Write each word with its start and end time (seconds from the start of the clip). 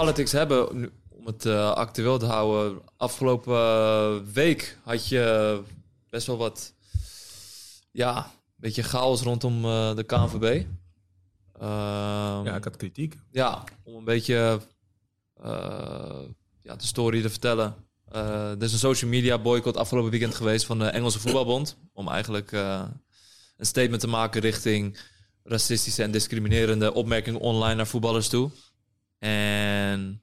politics 0.00 0.32
hebben, 0.32 0.70
om 1.08 1.26
het 1.26 1.46
eh, 1.46 1.70
actueel 1.70 2.18
te 2.18 2.26
houden. 2.26 2.82
Afgelopen 2.96 3.54
eh, 3.56 4.16
week 4.32 4.78
had 4.82 5.08
je 5.08 5.60
best 6.10 6.26
wel 6.26 6.36
wat, 6.36 6.72
ja, 7.90 8.16
een 8.16 8.24
beetje 8.56 8.82
chaos 8.82 9.22
rondom 9.22 9.64
eh, 9.64 9.94
de 9.94 10.02
KNVB. 10.02 10.64
Ehm, 11.60 12.44
Ja, 12.44 12.54
ik 12.56 12.64
had 12.64 12.76
kritiek. 12.76 13.16
ja, 13.30 13.64
om 13.84 13.94
een 13.94 14.04
beetje 14.04 14.60
eh, 15.42 16.20
ja, 16.62 16.76
de 16.76 16.86
story 16.86 17.22
te 17.22 17.30
vertellen. 17.30 17.74
Eh, 18.08 18.50
er 18.50 18.62
is 18.62 18.72
een 18.72 18.78
social 18.78 19.10
media 19.10 19.38
boycott 19.38 19.76
afgelopen 19.76 20.10
weekend 20.10 20.34
geweest 20.34 20.66
van 20.66 20.78
de 20.78 20.84
Engelse 20.84 21.18
Voetbalbond. 21.20 21.76
Om 21.92 22.08
eigenlijk 22.08 22.52
eh, 22.52 22.82
een 23.56 23.66
statement 23.66 24.00
te 24.00 24.06
maken 24.08 24.40
richting 24.40 24.98
racistische 25.44 26.02
en 26.02 26.10
discriminerende 26.10 26.94
opmerkingen 26.94 27.40
online 27.40 27.74
naar 27.74 27.86
voetballers 27.86 28.28
toe. 28.28 28.50
En 29.18 30.22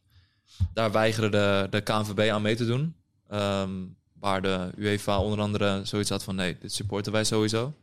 daar 0.74 0.92
weigerde 0.92 1.30
de, 1.30 1.68
de 1.70 1.82
KNVB 1.82 2.30
aan 2.32 2.42
mee 2.42 2.56
te 2.56 2.66
doen. 2.66 2.96
Ehm, 3.30 3.72
waar 4.20 4.42
de 4.42 4.70
UEFA 4.78 5.20
onder 5.20 5.40
andere 5.40 5.82
zoiets 5.84 6.10
had 6.10 6.24
van 6.24 6.36
nee, 6.36 6.58
dit 6.60 6.74
supporten 6.74 7.12
wij 7.12 7.24
sowieso. 7.24 7.74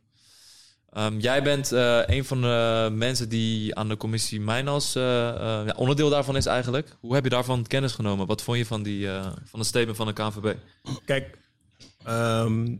Ehm, 0.93 1.19
jij 1.19 1.43
bent 1.43 1.73
eh, 1.73 2.01
een 2.07 2.25
van 2.25 2.41
de 2.41 2.89
mensen 2.93 3.29
die 3.29 3.75
aan 3.75 3.89
de 3.89 3.97
commissie 3.97 4.41
Mijnas 4.41 4.95
eh, 4.95 5.03
ja, 5.03 5.75
onderdeel 5.77 6.11
daarvan 6.11 6.37
is 6.37 6.47
eigenlijk. 6.47 6.97
Hoe 7.01 7.15
heb 7.15 7.25
je 7.25 7.31
daarvan 7.31 7.67
kennis 7.67 7.93
genomen? 7.93 8.27
Wat 8.27 8.43
vond 8.43 8.59
je 8.59 8.67
van, 8.67 8.83
die, 8.83 9.09
van 9.45 9.59
het 9.59 9.69
statement 9.69 9.97
van 9.97 10.07
de 10.07 10.13
KNVB? 10.13 10.55
Kijk, 11.05 11.39
ehm, 12.05 12.77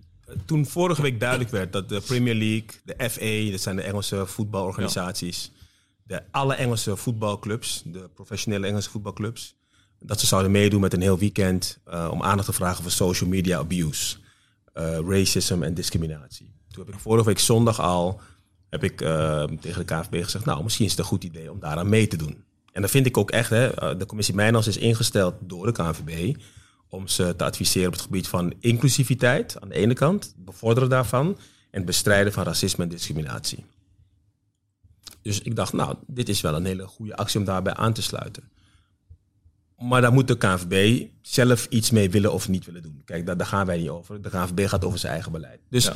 toen 0.47 0.67
vorige 0.67 1.03
week 1.03 1.21
duidelijk 1.21 1.51
werd 1.51 1.73
dat 1.73 1.89
de 1.89 2.01
Premier 2.01 2.35
League, 2.35 2.81
de 2.85 3.11
FA, 3.11 3.51
dat 3.51 3.61
zijn 3.61 3.77
de 3.77 3.83
Engelse 3.83 4.27
voetbalorganisaties, 4.27 5.51
de, 6.11 6.23
alle 6.31 6.55
Engelse 6.55 6.97
voetbalclubs, 6.97 7.83
de 7.87 8.11
professionele 8.15 8.67
Engelse 8.67 8.91
voetbalclubs, 8.91 9.57
dat 9.99 10.21
ze 10.21 10.27
zouden 10.27 10.51
meedoen 10.51 10.81
met 10.81 10.93
een 10.93 11.01
heel 11.01 11.19
weekend 11.19 11.79
eh, 11.85 12.09
om 12.11 12.23
aandacht 12.23 12.49
te 12.49 12.55
vragen 12.55 12.83
voor 12.83 12.93
social 12.93 13.31
media 13.31 13.59
abuse, 13.59 14.17
eh, 14.73 14.99
racism 15.09 15.63
en 15.63 15.75
discriminatie. 15.75 16.55
Toen 16.71 16.85
heb 16.85 16.95
ik 16.95 17.01
vorige 17.01 17.25
week 17.25 17.39
zondag 17.39 17.81
al 17.81 18.21
heb 18.69 18.85
ik, 18.85 19.01
eh, 19.01 19.45
tegen 19.45 19.87
de 19.87 19.95
KNVB 19.95 20.25
gezegd, 20.25 20.45
nou, 20.45 20.63
misschien 20.63 20.85
is 20.85 20.91
het 20.91 21.01
een 21.01 21.07
goed 21.07 21.25
idee 21.25 21.51
om 21.51 21.61
daaraan 21.61 21.89
mee 21.89 22.07
te 22.07 22.17
doen. 22.17 22.45
En 22.73 22.83
dat 22.83 22.91
vind 22.91 23.07
ik 23.07 23.17
ook 23.17 23.31
echt. 23.31 23.51
Hè, 23.51 23.97
de 23.97 24.07
commissie 24.07 24.35
Mijnals 24.35 24.67
is 24.67 24.77
ingesteld 24.77 25.35
door 25.41 25.67
de 25.67 25.73
KNVB 25.73 26.37
om 26.89 27.09
ze 27.09 27.37
te 27.37 27.45
adviseren 27.45 27.87
op 27.87 27.93
het 27.93 28.03
gebied 28.03 28.29
van 28.29 28.55
inclusiviteit 28.61 29.61
aan 29.61 29.69
de 29.69 29.75
ene 29.75 29.95
kant, 29.95 30.35
bevorderen 30.37 30.89
daarvan 30.89 31.39
en 31.71 31.85
bestrijden 31.85 32.33
van 32.33 32.45
racisme 32.45 32.85
en 32.85 32.91
discriminatie. 32.91 33.65
Dus 35.23 35.41
ik 35.41 35.57
dacht, 35.57 35.73
nou, 35.73 35.97
dit 36.07 36.29
is 36.29 36.41
wel 36.41 36.55
een 36.55 36.65
hele 36.65 36.87
goede 36.87 37.17
actie 37.17 37.39
om 37.41 37.45
daarbij 37.47 37.75
aan 37.75 37.93
te 37.93 38.03
sluiten. 38.03 38.43
Maar 39.79 40.01
daar 40.01 40.13
moet 40.13 40.29
de 40.29 40.37
KNVB 40.37 41.07
zelf 41.23 41.67
iets 41.71 41.91
mee 41.91 42.11
willen 42.11 42.33
of 42.33 42.49
niet 42.49 42.65
willen 42.65 42.83
doen. 42.83 43.03
Kijk, 43.05 43.27
daar, 43.27 43.37
daar 43.37 43.47
gaan 43.47 43.67
wij 43.67 43.79
niet 43.79 43.89
over. 43.89 44.23
De 44.23 44.29
KNVB 44.31 44.69
gaat 44.69 44.85
over 44.85 44.99
zijn 44.99 45.13
eigen 45.13 45.33
beleid. 45.33 45.61
Dus 45.69 45.85
Ja. 45.85 45.95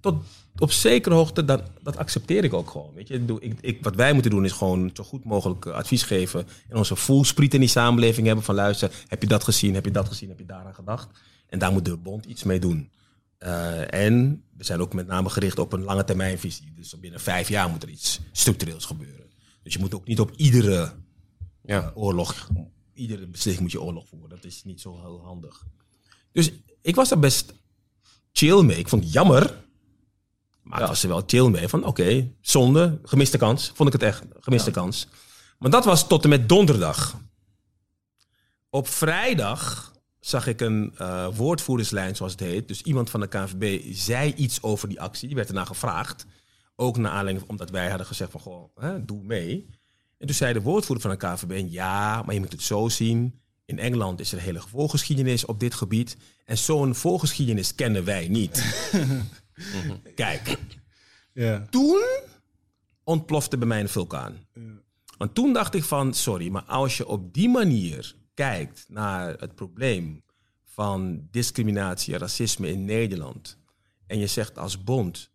tot 0.00 0.22
op 0.58 0.72
zekere 0.72 1.14
hoogte, 1.14 1.44
dat, 1.44 1.62
dat 1.82 1.96
accepteer 1.96 2.44
ik 2.44 2.54
ook 2.54 2.70
gewoon. 2.70 2.90
Weet 2.94 3.08
je? 3.08 3.24
Ik, 3.40 3.58
ik, 3.60 3.78
wat 3.82 3.94
wij 3.94 4.12
moeten 4.12 4.30
doen 4.30 4.44
is 4.44 4.52
gewoon 4.52 4.90
zo 4.94 5.04
goed 5.04 5.24
mogelijk 5.24 5.66
eh, 5.66 5.72
advies 5.72 6.02
geven. 6.02 6.46
En 6.68 6.76
onze 6.76 6.96
voelspriet 6.96 7.54
in 7.54 7.60
die 7.60 7.68
samenleving 7.68 8.26
hebben 8.26 8.44
van 8.44 8.54
luister, 8.54 8.90
heb 9.08 9.22
je 9.22 9.28
dat 9.28 9.44
gezien, 9.44 9.74
heb 9.74 9.84
je 9.84 9.90
dat 9.90 10.08
gezien, 10.08 10.28
heb 10.28 10.38
je 10.38 10.46
daaraan 10.46 10.74
gedacht? 10.74 11.08
En 11.48 11.58
daar 11.58 11.72
moet 11.72 11.84
de 11.84 11.96
bond 11.96 12.24
iets 12.24 12.42
mee 12.42 12.58
doen. 12.58 12.90
Eh, 13.38 13.94
en 13.94 14.44
we 14.56 14.64
zijn 14.64 14.80
ook 14.80 14.92
met 14.94 15.06
name 15.06 15.28
gericht 15.28 15.58
op 15.58 15.72
een 15.72 15.82
lange 15.82 16.04
termijnvisie. 16.04 16.72
Dus 16.74 17.00
binnen 17.00 17.20
vijf 17.20 17.48
jaar 17.48 17.68
moet 17.68 17.82
er 17.82 17.88
iets 17.88 18.20
structureels 18.32 18.84
gebeuren. 18.84 19.30
Dus 19.62 19.72
je 19.72 19.78
moet 19.78 19.94
ook 19.94 20.06
niet 20.06 20.20
op 20.20 20.32
iedere 20.36 20.92
Ja. 21.62 21.92
oorlog, 21.94 22.48
iedere 22.94 23.26
beslissing 23.26 23.60
moet 23.62 23.72
je 23.72 23.82
oorlog 23.82 24.08
voeren. 24.08 24.28
Dat 24.30 24.44
is 24.44 24.64
niet 24.64 24.80
zo 24.80 25.00
heel 25.00 25.20
handig. 25.24 25.64
Dus 26.32 26.52
ik 26.82 26.94
was 26.94 27.08
daar 27.08 27.18
best 27.18 27.52
chill 28.32 28.62
mee. 28.62 28.78
Ik 28.78 28.88
vond 28.88 29.04
het 29.04 29.12
jammer. 29.12 29.64
Maar 30.62 30.80
ik 30.80 30.86
was 30.86 31.02
er 31.02 31.08
wel 31.08 31.22
chill 31.26 31.48
mee. 31.48 31.68
Van 31.68 31.84
oké, 31.84 32.30
zonde, 32.40 32.98
gemiste 33.02 33.38
kans. 33.38 33.70
Vond 33.74 33.88
ik 33.94 34.00
het 34.00 34.02
echt, 34.02 34.22
gemiste 34.40 34.70
kans. 34.70 35.06
Maar 35.58 35.70
dat 35.70 35.84
was 35.84 36.06
tot 36.08 36.22
en 36.24 36.28
met 36.28 36.48
donderdag. 36.48 37.20
Op 38.70 38.88
vrijdag 38.88 39.92
zag 40.28 40.46
ik 40.46 40.60
een 40.60 40.92
eh, 40.96 41.28
woordvoerderslijn, 41.36 42.16
zoals 42.16 42.32
het 42.32 42.40
heet. 42.40 42.68
Dus 42.68 42.82
iemand 42.82 43.10
van 43.10 43.20
de 43.20 43.26
KNVB 43.28 43.82
zei 43.94 44.32
iets 44.34 44.62
over 44.62 44.88
die 44.88 45.00
actie. 45.00 45.26
Die 45.26 45.36
werd 45.36 45.48
erna 45.48 45.64
gevraagd. 45.64 46.26
Ook 46.76 46.96
naar 46.96 47.12
aanleiding 47.12 47.48
omdat 47.48 47.70
wij 47.70 47.88
hadden 47.88 48.06
gezegd 48.06 48.30
van, 48.30 48.40
goh, 48.40 48.68
hè, 48.76 49.04
doe 49.04 49.22
mee. 49.22 49.66
En 50.18 50.26
toen 50.26 50.36
zei 50.36 50.52
de 50.52 50.60
woordvoerder 50.62 51.10
van 51.10 51.18
de 51.30 51.36
KNVB, 51.46 51.66
ja, 51.72 52.22
maar 52.22 52.34
je 52.34 52.40
moet 52.40 52.52
het 52.52 52.62
zo 52.62 52.88
zien. 52.88 53.40
In 53.64 53.78
Engeland 53.78 54.20
is 54.20 54.32
er 54.32 54.38
een 54.38 54.44
hele 54.44 54.62
voorgeschiedenis 54.68 55.44
op 55.44 55.60
dit 55.60 55.74
gebied. 55.74 56.16
En 56.44 56.58
zo'n 56.58 56.94
voorgeschiedenis 56.94 57.74
kennen 57.74 58.04
wij 58.04 58.28
niet. 58.28 58.64
Kijk, 60.14 60.58
Ja. 61.32 61.66
toen 61.70 62.02
ontplofte 63.04 63.58
bij 63.58 63.66
mij 63.68 63.80
een 63.80 63.88
vulkaan. 63.88 64.36
Want 65.18 65.34
toen 65.34 65.52
dacht 65.52 65.74
ik 65.74 65.84
van, 65.84 66.14
sorry, 66.14 66.48
maar 66.48 66.62
als 66.62 66.96
je 66.96 67.06
op 67.06 67.34
die 67.34 67.48
manier 67.48 68.14
kijkt 68.36 68.84
naar 68.88 69.34
het 69.38 69.54
probleem 69.54 70.22
van 70.64 71.28
discriminatie 71.30 72.18
racisme 72.18 72.68
in 72.68 72.84
Nederland. 72.84 73.58
En 74.06 74.18
je 74.18 74.26
zegt 74.26 74.58
als 74.58 74.84
bond, 74.84 75.30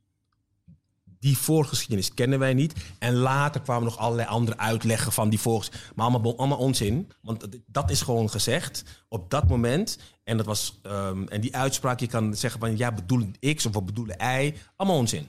die 1.20 1.38
voorgeschiedenis 1.38 2.14
kennen 2.14 2.40
wij 2.40 2.54
niet. 2.54 2.74
En 3.00 3.14
later 3.14 3.62
kwamen 3.62 3.84
nog 3.84 3.98
allerlei 3.98 4.28
andere 4.28 4.58
uitleggen 4.58 5.12
van 5.12 5.30
die 5.30 5.40
voorgeschiedenis. 5.40 5.92
Maar 5.96 6.06
allemaal, 6.06 6.38
allemaal 6.38 6.58
onzin. 6.58 7.12
Want 7.22 7.48
dat 7.66 7.90
is 7.90 8.02
gewoon 8.02 8.30
gezegd 8.30 8.84
op 9.10 9.30
dat 9.30 9.48
moment. 9.48 9.98
En, 10.24 10.38
dat 10.38 10.46
was, 10.46 10.80
ehm, 10.84 11.24
en 11.28 11.42
die 11.42 11.56
uitspraak, 11.56 12.00
je 12.00 12.08
kan 12.08 12.36
zeggen 12.36 12.60
van 12.60 12.78
ja, 12.78 12.92
bedoelen 12.92 13.34
X 13.56 13.66
of 13.66 13.74
we 13.74 13.82
bedoelen 13.82 14.16
Y. 14.22 14.54
Allemaal 14.76 14.98
onzin. 14.98 15.28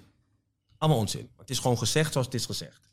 Allemaal 0.78 1.00
onzin. 1.00 1.30
Het 1.36 1.50
is 1.50 1.58
gewoon 1.58 1.78
gezegd 1.78 2.12
zoals 2.12 2.26
het 2.26 2.36
is 2.36 2.46
gezegd. 2.46 2.90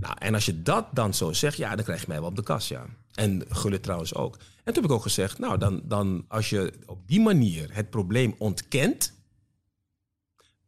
Nou, 0.00 0.14
en 0.18 0.34
als 0.34 0.46
je 0.46 0.62
dat 0.62 0.86
dan 0.92 1.14
zo 1.14 1.32
zegt, 1.32 1.56
ja, 1.56 1.76
dan 1.76 1.84
krijg 1.84 2.00
je 2.00 2.06
mij 2.08 2.20
wel 2.20 2.28
op 2.28 2.36
de 2.36 2.42
kast, 2.42 2.68
ja. 2.68 2.86
En 3.14 3.44
Gullit 3.48 3.82
trouwens 3.82 4.14
ook. 4.14 4.34
En 4.36 4.72
toen 4.72 4.82
heb 4.82 4.84
ik 4.84 4.96
ook 4.96 5.02
gezegd, 5.02 5.38
nou, 5.38 5.58
dan, 5.58 5.82
dan 5.84 6.24
als 6.28 6.50
je 6.50 6.72
op 6.86 7.08
die 7.08 7.20
manier 7.20 7.74
het 7.74 7.90
probleem 7.90 8.34
ontkent, 8.38 9.12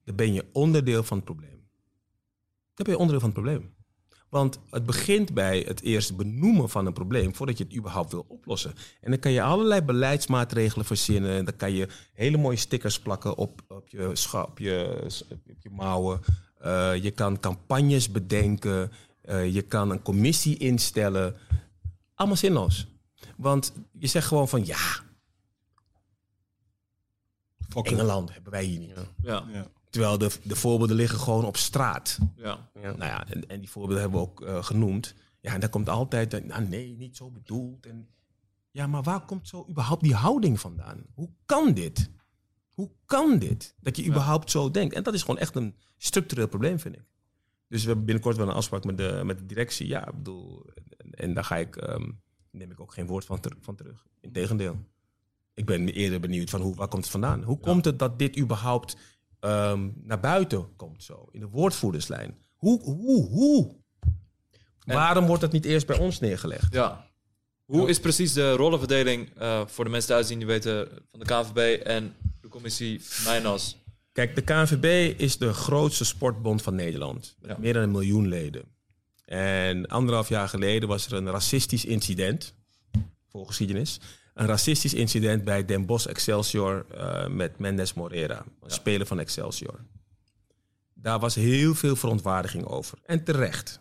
dan 0.04 0.16
ben 0.16 0.32
je 0.32 0.44
onderdeel 0.52 1.02
van 1.02 1.16
het 1.16 1.26
probleem. 1.26 1.68
Dan 2.74 2.84
ben 2.84 2.94
je 2.94 2.98
onderdeel 2.98 3.20
van 3.20 3.30
het 3.30 3.38
probleem. 3.38 3.74
Want 4.28 4.58
het 4.70 4.86
begint 4.86 5.34
bij 5.34 5.64
het 5.66 5.82
eerst 5.82 6.16
benoemen 6.16 6.68
van 6.68 6.86
een 6.86 6.92
probleem 6.92 7.34
voordat 7.34 7.58
je 7.58 7.64
het 7.64 7.76
überhaupt 7.76 8.12
wil 8.12 8.24
oplossen. 8.28 8.74
En 9.00 9.10
dan 9.10 9.18
kan 9.18 9.32
je 9.32 9.42
allerlei 9.42 9.82
beleidsmaatregelen 9.82 10.86
verzinnen. 10.86 11.44
Dan 11.44 11.56
kan 11.56 11.72
je 11.72 11.88
hele 12.12 12.36
mooie 12.36 12.56
stickers 12.56 13.00
plakken 13.00 13.36
op, 13.36 13.62
op, 13.68 13.88
je, 13.88 14.10
scha- 14.12 14.42
op, 14.42 14.58
je, 14.58 15.06
op 15.30 15.60
je 15.62 15.70
mouwen. 15.70 16.20
Eh, 16.58 17.02
je 17.02 17.10
kan 17.10 17.40
campagnes 17.40 18.10
bedenken. 18.10 18.92
Eh, 19.26 19.54
je 19.54 19.62
kan 19.62 19.90
een 19.90 20.02
commissie 20.02 20.56
instellen. 20.56 21.36
Allemaal 22.14 22.36
zinloos. 22.36 22.86
Want 23.36 23.72
je 23.92 24.06
zegt 24.06 24.26
gewoon 24.26 24.48
van 24.48 24.66
ja, 24.66 25.04
Engeland 27.82 28.32
hebben 28.32 28.52
wij 28.52 28.64
hier 28.64 28.78
niet. 28.78 28.94
Ja, 29.22 29.44
Ja. 29.52 29.66
Terwijl 29.90 30.18
de, 30.18 30.30
de 30.42 30.56
voorbeelden 30.56 30.96
liggen 30.96 31.18
gewoon 31.18 31.44
op 31.44 31.56
straat. 31.56 32.18
ja. 32.36 32.68
Nou 32.74 32.96
ja, 32.98 33.26
en, 33.28 33.48
en 33.48 33.60
die 33.60 33.70
voorbeelden 33.70 34.00
hebben 34.00 34.20
we 34.20 34.26
ook 34.26 34.42
eh, 34.42 34.64
genoemd. 34.64 35.14
Ja, 35.40 35.54
en 35.54 35.60
daar 35.60 35.68
komt 35.68 35.88
altijd, 35.88 36.34
eh, 36.34 36.44
nou 36.44 36.68
nee, 36.68 36.96
niet 36.96 37.16
zo 37.16 37.30
bedoeld. 37.30 37.86
En, 37.86 38.08
ja, 38.70 38.86
maar 38.86 39.02
waar 39.02 39.24
komt 39.24 39.48
zo 39.48 39.66
überhaupt 39.68 40.02
die 40.02 40.14
houding 40.14 40.60
vandaan? 40.60 41.04
Hoe 41.14 41.30
kan 41.46 41.74
dit? 41.74 42.10
Hoe 42.68 42.90
kan 43.04 43.38
dit? 43.38 43.74
Dat 43.80 43.96
je 43.96 44.06
überhaupt 44.06 44.50
zo 44.50 44.70
denkt. 44.70 44.94
En 44.94 45.02
dat 45.02 45.14
is 45.14 45.20
gewoon 45.20 45.38
echt 45.38 45.54
een 45.54 45.74
structureel 45.96 46.48
probleem, 46.48 46.78
vind 46.78 46.94
ik. 46.96 47.04
Dus 47.68 47.80
we 47.80 47.86
hebben 47.86 48.04
binnenkort 48.04 48.36
wel 48.36 48.48
een 48.48 48.54
afspraak 48.54 48.84
met 48.84 48.96
de, 48.98 49.20
met 49.24 49.38
de 49.38 49.46
directie. 49.46 49.86
Ja, 49.86 50.08
ik 50.08 50.14
bedoel, 50.14 50.66
en, 50.96 51.10
en 51.10 51.34
daar 51.34 51.44
ga 51.44 51.56
ik, 51.56 51.76
ehm, 51.76 52.10
neem 52.50 52.70
ik 52.70 52.80
ook 52.80 52.92
geen 52.92 53.06
woord 53.06 53.24
van, 53.24 53.40
ter- 53.40 53.56
van 53.60 53.74
terug. 53.76 54.06
Integendeel. 54.20 54.76
Ik 55.54 55.64
ben 55.66 55.88
eerder 55.88 56.20
benieuwd 56.20 56.50
van 56.50 56.60
hoe, 56.60 56.74
waar 56.74 56.88
komt 56.88 57.02
het 57.02 57.10
vandaan? 57.12 57.42
Hoe 57.42 57.58
komt 57.58 57.84
het 57.84 57.98
dat 57.98 58.18
dit 58.18 58.38
überhaupt 58.38 58.96
ehm, 59.40 59.88
naar 60.02 60.20
buiten 60.20 60.76
komt 60.76 61.02
zo? 61.02 61.28
In 61.30 61.40
de 61.40 61.48
woordvoerderslijn. 61.48 62.38
Hoe, 62.56 62.82
hoe, 62.82 63.26
hoe? 63.28 63.74
Waarom 64.84 65.26
wordt 65.26 65.40
dat 65.42 65.52
niet 65.52 65.64
eerst 65.64 65.86
bij 65.86 65.98
ons 65.98 66.20
neergelegd? 66.20 66.72
Ja. 66.74 67.10
Hoe 67.64 67.88
is 67.88 68.00
precies 68.00 68.32
de 68.32 68.52
rollenverdeling 68.52 69.30
eh, 69.36 69.66
voor 69.66 69.84
de 69.84 69.90
mensen 69.90 70.08
thuis 70.10 70.26
die 70.26 70.36
niet 70.36 70.46
weten 70.46 70.88
van 71.10 71.20
de 71.20 71.26
KNVB 71.26 71.82
en 71.82 72.14
de 72.40 72.48
commissie 72.48 73.00
Mijnas? 73.24 73.78
Kijk, 74.16 74.34
de 74.34 74.42
KNVB 74.42 75.18
is 75.20 75.38
de 75.38 75.52
grootste 75.52 76.04
sportbond 76.04 76.62
van 76.62 76.74
Nederland. 76.74 77.36
Met 77.40 77.50
Ja. 77.50 77.56
meer 77.58 77.72
dan 77.72 77.82
een 77.82 77.90
miljoen 77.90 78.28
leden. 78.28 78.62
En 79.24 79.86
anderhalf 79.86 80.28
jaar 80.28 80.48
geleden 80.48 80.88
was 80.88 81.06
er 81.06 81.12
een 81.12 81.30
racistisch 81.30 81.84
incident, 81.84 82.54
voor 83.28 83.46
geschiedenis. 83.46 84.00
Een 84.34 84.46
racistisch 84.46 84.94
incident 84.94 85.44
bij 85.44 85.64
Den 85.64 85.86
Bosch 85.86 86.06
Excelsior 86.06 86.86
eh, 86.90 87.26
met 87.26 87.58
Mendes 87.58 87.94
Morera, 87.94 88.44
een 88.62 88.70
speler 88.70 89.06
van 89.06 89.18
Excelsior. 89.18 89.80
Daar 90.94 91.18
was 91.18 91.34
heel 91.34 91.74
veel 91.74 91.96
verontwaardiging 91.96 92.64
over. 92.66 92.98
En 93.04 93.24
terecht. 93.24 93.80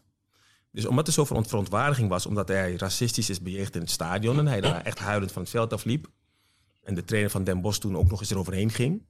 Dus 0.72 0.86
omdat 0.86 1.08
er 1.08 1.14
zoveel 1.14 1.44
verontwaardiging 1.44 2.10
was, 2.10 2.26
omdat 2.26 2.48
hij 2.48 2.76
racistisch 2.76 3.30
is 3.30 3.42
bejegend 3.42 3.76
in 3.76 3.82
het 3.82 3.92
stadion 3.92 4.40
en 4.40 4.48
hij 4.48 4.62
daar 4.62 4.82
echt 4.82 5.00
huilend 5.00 5.32
van 5.32 5.42
het 5.42 5.52
veld 5.52 5.74
afliep. 5.74 6.08
En 6.84 6.96
de 6.96 7.04
trainer 7.06 7.32
van 7.32 7.44
Den 7.44 7.62
Bosch 7.62 7.80
toen 7.80 7.98
ook 7.98 8.10
nog 8.10 8.20
eens 8.20 8.32
eroverheen 8.32 8.70
ging. 8.72 9.06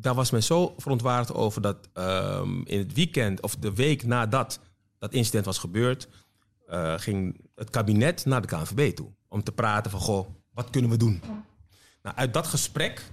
Daar 0.00 0.14
was 0.14 0.30
men 0.30 0.42
zo 0.42 0.74
verontwaardigd 0.76 1.34
over 1.34 1.62
dat 1.62 1.88
ehm, 1.92 2.60
in 2.64 2.78
het 2.78 2.92
weekend 2.92 3.42
of 3.42 3.56
de 3.56 3.74
week 3.74 4.06
nadat 4.06 4.60
dat 4.98 5.12
incident 5.12 5.44
was 5.44 5.58
gebeurd, 5.58 6.08
eh, 6.66 6.98
ging 6.98 7.40
het 7.54 7.70
kabinet 7.70 8.24
naar 8.24 8.40
de 8.40 8.46
KNVB 8.46 8.94
toe. 8.94 9.08
Om 9.28 9.42
te 9.42 9.52
praten 9.52 9.90
van, 9.90 10.00
goh, 10.00 10.28
wat 10.52 10.70
kunnen 10.70 10.90
we 10.90 10.96
doen? 10.96 11.22
Nou, 12.02 12.16
uit 12.16 12.34
dat 12.34 12.46
gesprek 12.46 13.10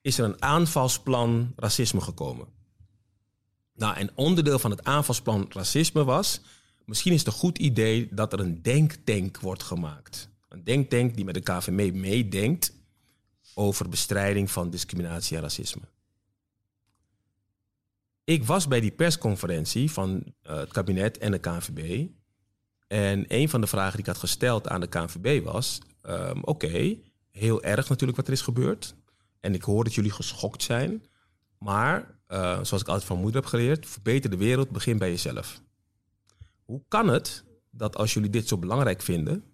is 0.00 0.18
er 0.18 0.24
een 0.24 0.42
aanvalsplan 0.42 1.52
racisme 1.56 2.00
gekomen. 2.00 2.46
Nou, 3.74 3.96
en 3.96 4.10
onderdeel 4.14 4.58
van 4.58 4.70
het 4.70 4.84
aanvalsplan 4.84 5.46
racisme 5.48 6.04
was... 6.04 6.40
misschien 6.84 7.12
is 7.12 7.18
het 7.18 7.26
een 7.26 7.38
goed 7.38 7.58
idee 7.58 8.08
dat 8.10 8.32
er 8.32 8.40
een 8.40 8.62
denktank 8.62 9.40
wordt 9.40 9.62
gemaakt. 9.62 10.28
Een 10.48 10.64
denktank 10.64 11.14
die 11.14 11.24
met 11.24 11.34
de 11.34 11.40
KVM 11.40 12.00
meedenkt... 12.00 12.72
over 13.54 13.88
bestrijding 13.88 14.50
van 14.50 14.70
discriminatie 14.70 15.36
en 15.36 15.42
racisme. 15.42 15.82
Ik 18.24 18.44
was 18.44 18.68
bij 18.68 18.80
die 18.80 18.90
persconferentie 18.90 19.90
van 19.90 20.24
uh, 20.46 20.56
het 20.56 20.72
kabinet 20.72 21.18
en 21.18 21.30
de 21.30 21.38
KNVB. 21.38 22.08
En 22.86 23.24
een 23.28 23.48
van 23.48 23.60
de 23.60 23.66
vragen 23.66 23.92
die 23.92 24.00
ik 24.00 24.06
had 24.06 24.16
gesteld 24.16 24.68
aan 24.68 24.80
de 24.80 24.86
KNVB 24.86 25.44
was... 25.44 25.80
Um, 26.02 26.42
oké, 26.42 26.98
heel 27.30 27.62
erg 27.62 27.88
natuurlijk 27.88 28.16
wat 28.16 28.26
er 28.26 28.32
is 28.32 28.40
gebeurd. 28.40 28.94
En 29.40 29.54
ik 29.54 29.62
hoor 29.62 29.84
dat 29.84 29.94
jullie 29.94 30.10
geschokt 30.10 30.62
zijn. 30.62 31.04
Maar, 31.58 32.18
uh, 32.28 32.38
zoals 32.62 32.82
ik 32.82 32.88
altijd 32.88 33.04
van 33.04 33.18
moeder 33.18 33.40
heb 33.40 33.50
geleerd, 33.50 33.86
verbeter 33.86 34.30
de 34.30 34.36
wereld, 34.36 34.70
begin 34.70 34.98
bij 34.98 35.10
jezelf. 35.10 35.60
Hoe 36.64 36.82
kan 36.88 37.08
het 37.08 37.44
dat 37.70 37.96
als 37.96 38.14
jullie 38.14 38.30
dit 38.30 38.48
zo 38.48 38.58
belangrijk 38.58 39.02
vinden, 39.02 39.44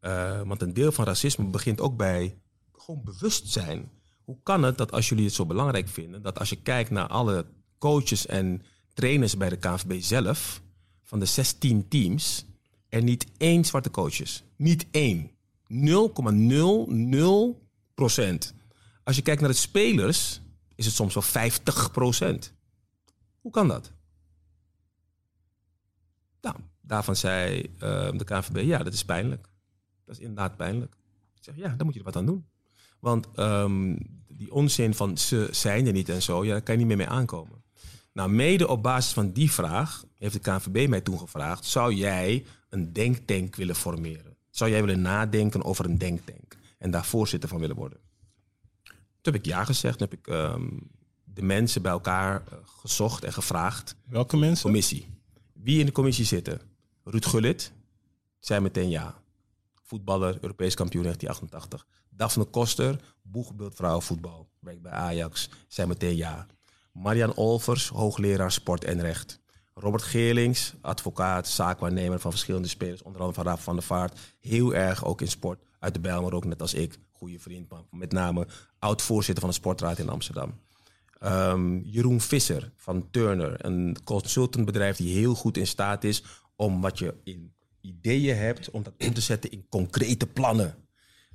uh, 0.00 0.42
want 0.42 0.62
een 0.62 0.74
deel 0.74 0.92
van 0.92 1.04
racisme 1.04 1.44
begint 1.44 1.80
ook 1.80 1.96
bij 1.96 2.38
gewoon 2.72 3.04
bewustzijn. 3.04 3.90
Hoe 4.24 4.38
kan 4.42 4.62
het 4.62 4.78
dat 4.78 4.92
als 4.92 5.08
jullie 5.08 5.24
het 5.24 5.34
zo 5.34 5.46
belangrijk 5.46 5.88
vinden, 5.88 6.22
dat 6.22 6.38
als 6.38 6.48
je 6.48 6.62
kijkt 6.62 6.90
naar 6.90 7.06
alle 7.06 7.46
coaches 7.82 8.26
en 8.26 8.62
trainers 8.94 9.36
bij 9.36 9.48
de 9.48 9.56
KNVB 9.56 10.02
zelf, 10.02 10.62
van 11.02 11.18
de 11.18 11.24
16 11.24 11.88
teams, 11.88 12.46
er 12.88 13.02
niet 13.02 13.26
één 13.36 13.64
zwarte 13.64 13.90
coach 13.90 14.20
is. 14.20 14.44
Niet 14.56 14.86
één. 14.90 15.30
0,00 15.68 15.76
procent. 17.94 18.54
Als 19.04 19.16
je 19.16 19.22
kijkt 19.22 19.40
naar 19.40 19.50
de 19.50 19.56
spelers, 19.56 20.40
is 20.74 20.86
het 20.86 20.94
soms 20.94 21.14
wel 21.14 21.22
50 21.22 21.90
procent. 21.90 22.54
Hoe 23.40 23.52
kan 23.52 23.68
dat? 23.68 23.92
Nou, 26.40 26.56
daarvan 26.80 27.16
zei 27.16 27.62
uh, 27.62 28.10
de 28.12 28.24
KNVB, 28.24 28.56
ja, 28.64 28.78
dat 28.78 28.92
is 28.92 29.04
pijnlijk. 29.04 29.48
Dat 30.04 30.14
is 30.14 30.20
inderdaad 30.20 30.56
pijnlijk. 30.56 30.94
Ik 31.34 31.44
zeg, 31.44 31.56
ja, 31.56 31.68
daar 31.68 31.84
moet 31.84 31.94
je 31.94 31.98
er 31.98 32.04
wat 32.04 32.16
aan 32.16 32.26
doen. 32.26 32.46
Want 33.00 33.38
um, 33.38 33.98
die 34.26 34.52
onzin 34.52 34.94
van 34.94 35.18
ze 35.18 35.48
zijn 35.50 35.86
er 35.86 35.92
niet 35.92 36.08
en 36.08 36.22
zo, 36.22 36.44
ja, 36.44 36.52
daar 36.52 36.62
kan 36.62 36.74
je 36.74 36.80
niet 36.80 36.88
meer 36.88 37.06
mee 37.06 37.16
aankomen. 37.16 37.61
Nou, 38.12 38.30
mede 38.30 38.68
op 38.68 38.82
basis 38.82 39.12
van 39.12 39.32
die 39.32 39.52
vraag 39.52 40.04
heeft 40.18 40.32
de 40.32 40.40
KNVB 40.40 40.88
mij 40.88 41.00
toen 41.00 41.18
gevraagd: 41.18 41.64
zou 41.64 41.94
jij 41.94 42.44
een 42.68 42.92
denktank 42.92 43.56
willen 43.56 43.74
formeren? 43.74 44.36
Zou 44.50 44.70
jij 44.70 44.80
willen 44.80 45.02
nadenken 45.02 45.64
over 45.64 45.84
een 45.84 45.98
denktank 45.98 46.56
en 46.78 46.90
daar 46.90 47.04
voorzitter 47.04 47.48
van 47.48 47.58
willen 47.60 47.76
worden? 47.76 47.98
Toen 49.20 49.32
heb 49.32 49.42
ik 49.42 49.44
ja 49.44 49.64
gezegd. 49.64 49.98
Toen 49.98 50.08
heb 50.10 50.18
ik 50.18 50.26
um, 50.26 50.90
de 51.24 51.42
mensen 51.42 51.82
bij 51.82 51.92
elkaar 51.92 52.42
uh, 52.52 52.58
gezocht 52.64 53.24
en 53.24 53.32
gevraagd. 53.32 53.96
Welke 54.04 54.36
mensen? 54.36 54.62
Commissie. 54.62 55.06
Wie 55.52 55.80
in 55.80 55.86
de 55.86 55.92
commissie 55.92 56.24
zitten? 56.24 56.60
Ruud 57.04 57.26
Gullit. 57.26 57.72
Zei 58.38 58.60
meteen 58.60 58.90
ja. 58.90 59.22
Voetballer, 59.82 60.38
Europees 60.40 60.74
kampioen 60.74 61.02
1988. 61.02 61.86
Daphne 62.08 62.44
Koster, 62.44 63.00
boegbeeld 63.22 63.74
vrouwenvoetbal. 63.74 64.48
Werkt 64.58 64.82
bij 64.82 64.92
Ajax. 64.92 65.48
Zei 65.68 65.88
meteen 65.88 66.16
ja. 66.16 66.46
Marian 66.92 67.34
Olvers, 67.34 67.88
hoogleraar 67.88 68.52
sport 68.52 68.84
en 68.84 69.00
recht. 69.00 69.40
Robert 69.74 70.02
Geerlings, 70.02 70.74
advocaat, 70.80 71.48
zaakwaarnemer 71.48 72.20
van 72.20 72.30
verschillende 72.30 72.68
spelers, 72.68 73.02
onder 73.02 73.20
andere 73.20 73.40
van 73.40 73.50
Raaf 73.50 73.62
van 73.62 73.74
der 73.74 73.84
Vaart. 73.84 74.18
Heel 74.40 74.74
erg 74.74 75.04
ook 75.04 75.20
in 75.20 75.28
sport. 75.28 75.62
Uit 75.78 75.94
de 75.94 76.00
Bijl, 76.00 76.22
maar 76.22 76.32
ook 76.32 76.44
net 76.44 76.60
als 76.60 76.74
ik. 76.74 76.98
Goede 77.12 77.38
vriend, 77.38 77.72
met 77.90 78.12
name 78.12 78.46
oud-voorzitter 78.78 79.40
van 79.40 79.48
de 79.48 79.58
Sportraad 79.58 79.98
in 79.98 80.08
Amsterdam. 80.08 80.60
Um, 81.24 81.82
Jeroen 81.84 82.20
Visser 82.20 82.72
van 82.76 83.10
Turner, 83.10 83.64
een 83.64 83.96
consultantbedrijf 84.04 84.96
die 84.96 85.14
heel 85.14 85.34
goed 85.34 85.56
in 85.56 85.66
staat 85.66 86.04
is 86.04 86.24
om 86.56 86.80
wat 86.80 86.98
je 86.98 87.14
in 87.24 87.52
ideeën 87.80 88.36
hebt, 88.36 88.70
om 88.70 88.82
dat 88.82 88.92
om 88.98 89.14
te 89.14 89.20
zetten 89.20 89.50
in 89.50 89.66
concrete 89.68 90.26
plannen. 90.26 90.74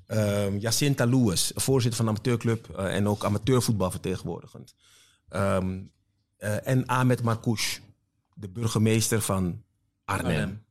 Um, 0.07 0.57
Jacinta 0.57 1.05
Lewis, 1.05 1.51
voorzitter 1.55 1.97
van 1.97 2.05
de 2.05 2.11
amateurclub 2.11 2.67
uh, 2.71 2.95
en 2.95 3.07
ook 3.07 3.25
amateurvoetbal 3.25 3.91
vertegenwoordigend. 3.91 4.75
Um, 5.35 5.91
uh, 6.39 6.67
en 6.67 6.85
Ahmed 6.85 7.23
Marcouch, 7.23 7.79
de 8.33 8.49
burgemeester 8.49 9.21
van 9.21 9.63
Arnhem. 10.05 10.65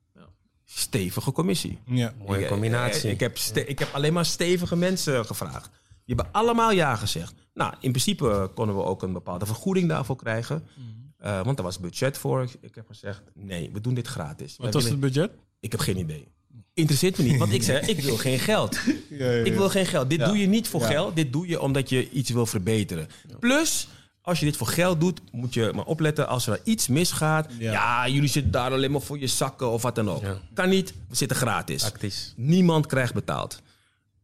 Stevige 0.64 1.32
commissie. 1.32 1.78
Ja, 1.86 2.12
mooie 2.26 2.42
ik, 2.42 2.48
combinatie. 2.48 3.10
Ik, 3.10 3.14
ik, 3.14 3.20
heb 3.20 3.38
ik 3.68 3.78
heb 3.78 3.88
alleen 3.92 4.12
maar 4.12 4.24
stevige 4.24 4.76
mensen 4.76 5.26
gevraagd. 5.26 5.70
Die 6.04 6.14
hebben 6.14 6.32
allemaal 6.32 6.70
ja 6.70 6.96
gezegd. 6.96 7.34
Nou, 7.54 7.74
in 7.80 7.90
principe 7.90 8.50
konden 8.54 8.76
we 8.76 8.82
ook 8.82 9.02
een 9.02 9.12
bepaalde 9.12 9.46
vergoeding 9.46 9.88
daarvoor 9.88 10.16
krijgen. 10.16 10.66
Mm. 10.74 11.12
Uh, 11.24 11.42
want 11.42 11.58
er 11.58 11.64
was 11.64 11.80
budget 11.80 12.18
voor. 12.18 12.48
Ik 12.60 12.74
heb 12.74 12.86
gezegd, 12.86 13.22
nee, 13.34 13.70
we 13.72 13.80
doen 13.80 13.94
dit 13.94 14.06
gratis. 14.06 14.56
Wat 14.56 14.74
was 14.74 14.84
het 14.84 15.00
budget? 15.00 15.30
Ik 15.60 15.72
heb 15.72 15.80
geen 15.80 15.98
idee. 15.98 16.28
Interesseert 16.74 17.18
me 17.18 17.24
niet. 17.24 17.38
Want 17.38 17.52
ik 17.52 17.62
zeg, 17.62 17.88
ik 17.88 18.00
wil 18.00 18.16
geen 18.16 18.38
geld. 18.38 18.78
Ja, 18.84 18.92
ja, 19.26 19.30
ja. 19.30 19.44
Ik 19.44 19.54
wil 19.54 19.68
geen 19.68 19.86
geld. 19.86 20.10
Dit 20.10 20.24
doe 20.24 20.38
je 20.38 20.46
niet 20.46 20.68
voor 20.68 20.80
geld. 20.80 21.16
Dit 21.16 21.32
doe 21.32 21.46
je 21.46 21.60
omdat 21.60 21.88
je 21.88 22.10
iets 22.10 22.30
wil 22.30 22.46
verbeteren. 22.46 23.08
Plus, 23.40 23.88
als 24.26 24.38
je 24.38 24.44
dit 24.44 24.56
voor 24.56 24.66
geld 24.66 25.00
doet, 25.00 25.20
moet 25.32 25.54
je 25.54 25.72
maar 25.74 25.84
opletten 25.84 26.28
als 26.28 26.46
er 26.46 26.60
iets 26.64 26.88
misgaat. 26.88 27.48
Ja, 27.58 28.08
jullie 28.08 28.28
zitten 28.28 28.52
daar 28.52 28.72
alleen 28.72 28.90
maar 28.90 29.00
voor 29.00 29.18
je 29.18 29.26
zakken 29.26 29.70
of 29.70 29.82
wat 29.82 29.94
dan 29.94 30.10
ook. 30.10 30.22
Kan 30.54 30.68
niet, 30.68 30.94
we 31.08 31.16
zitten 31.16 31.36
gratis. 31.36 31.84
Actief. 31.84 32.32
Niemand 32.36 32.86
krijgt 32.86 33.14
betaald. 33.14 33.62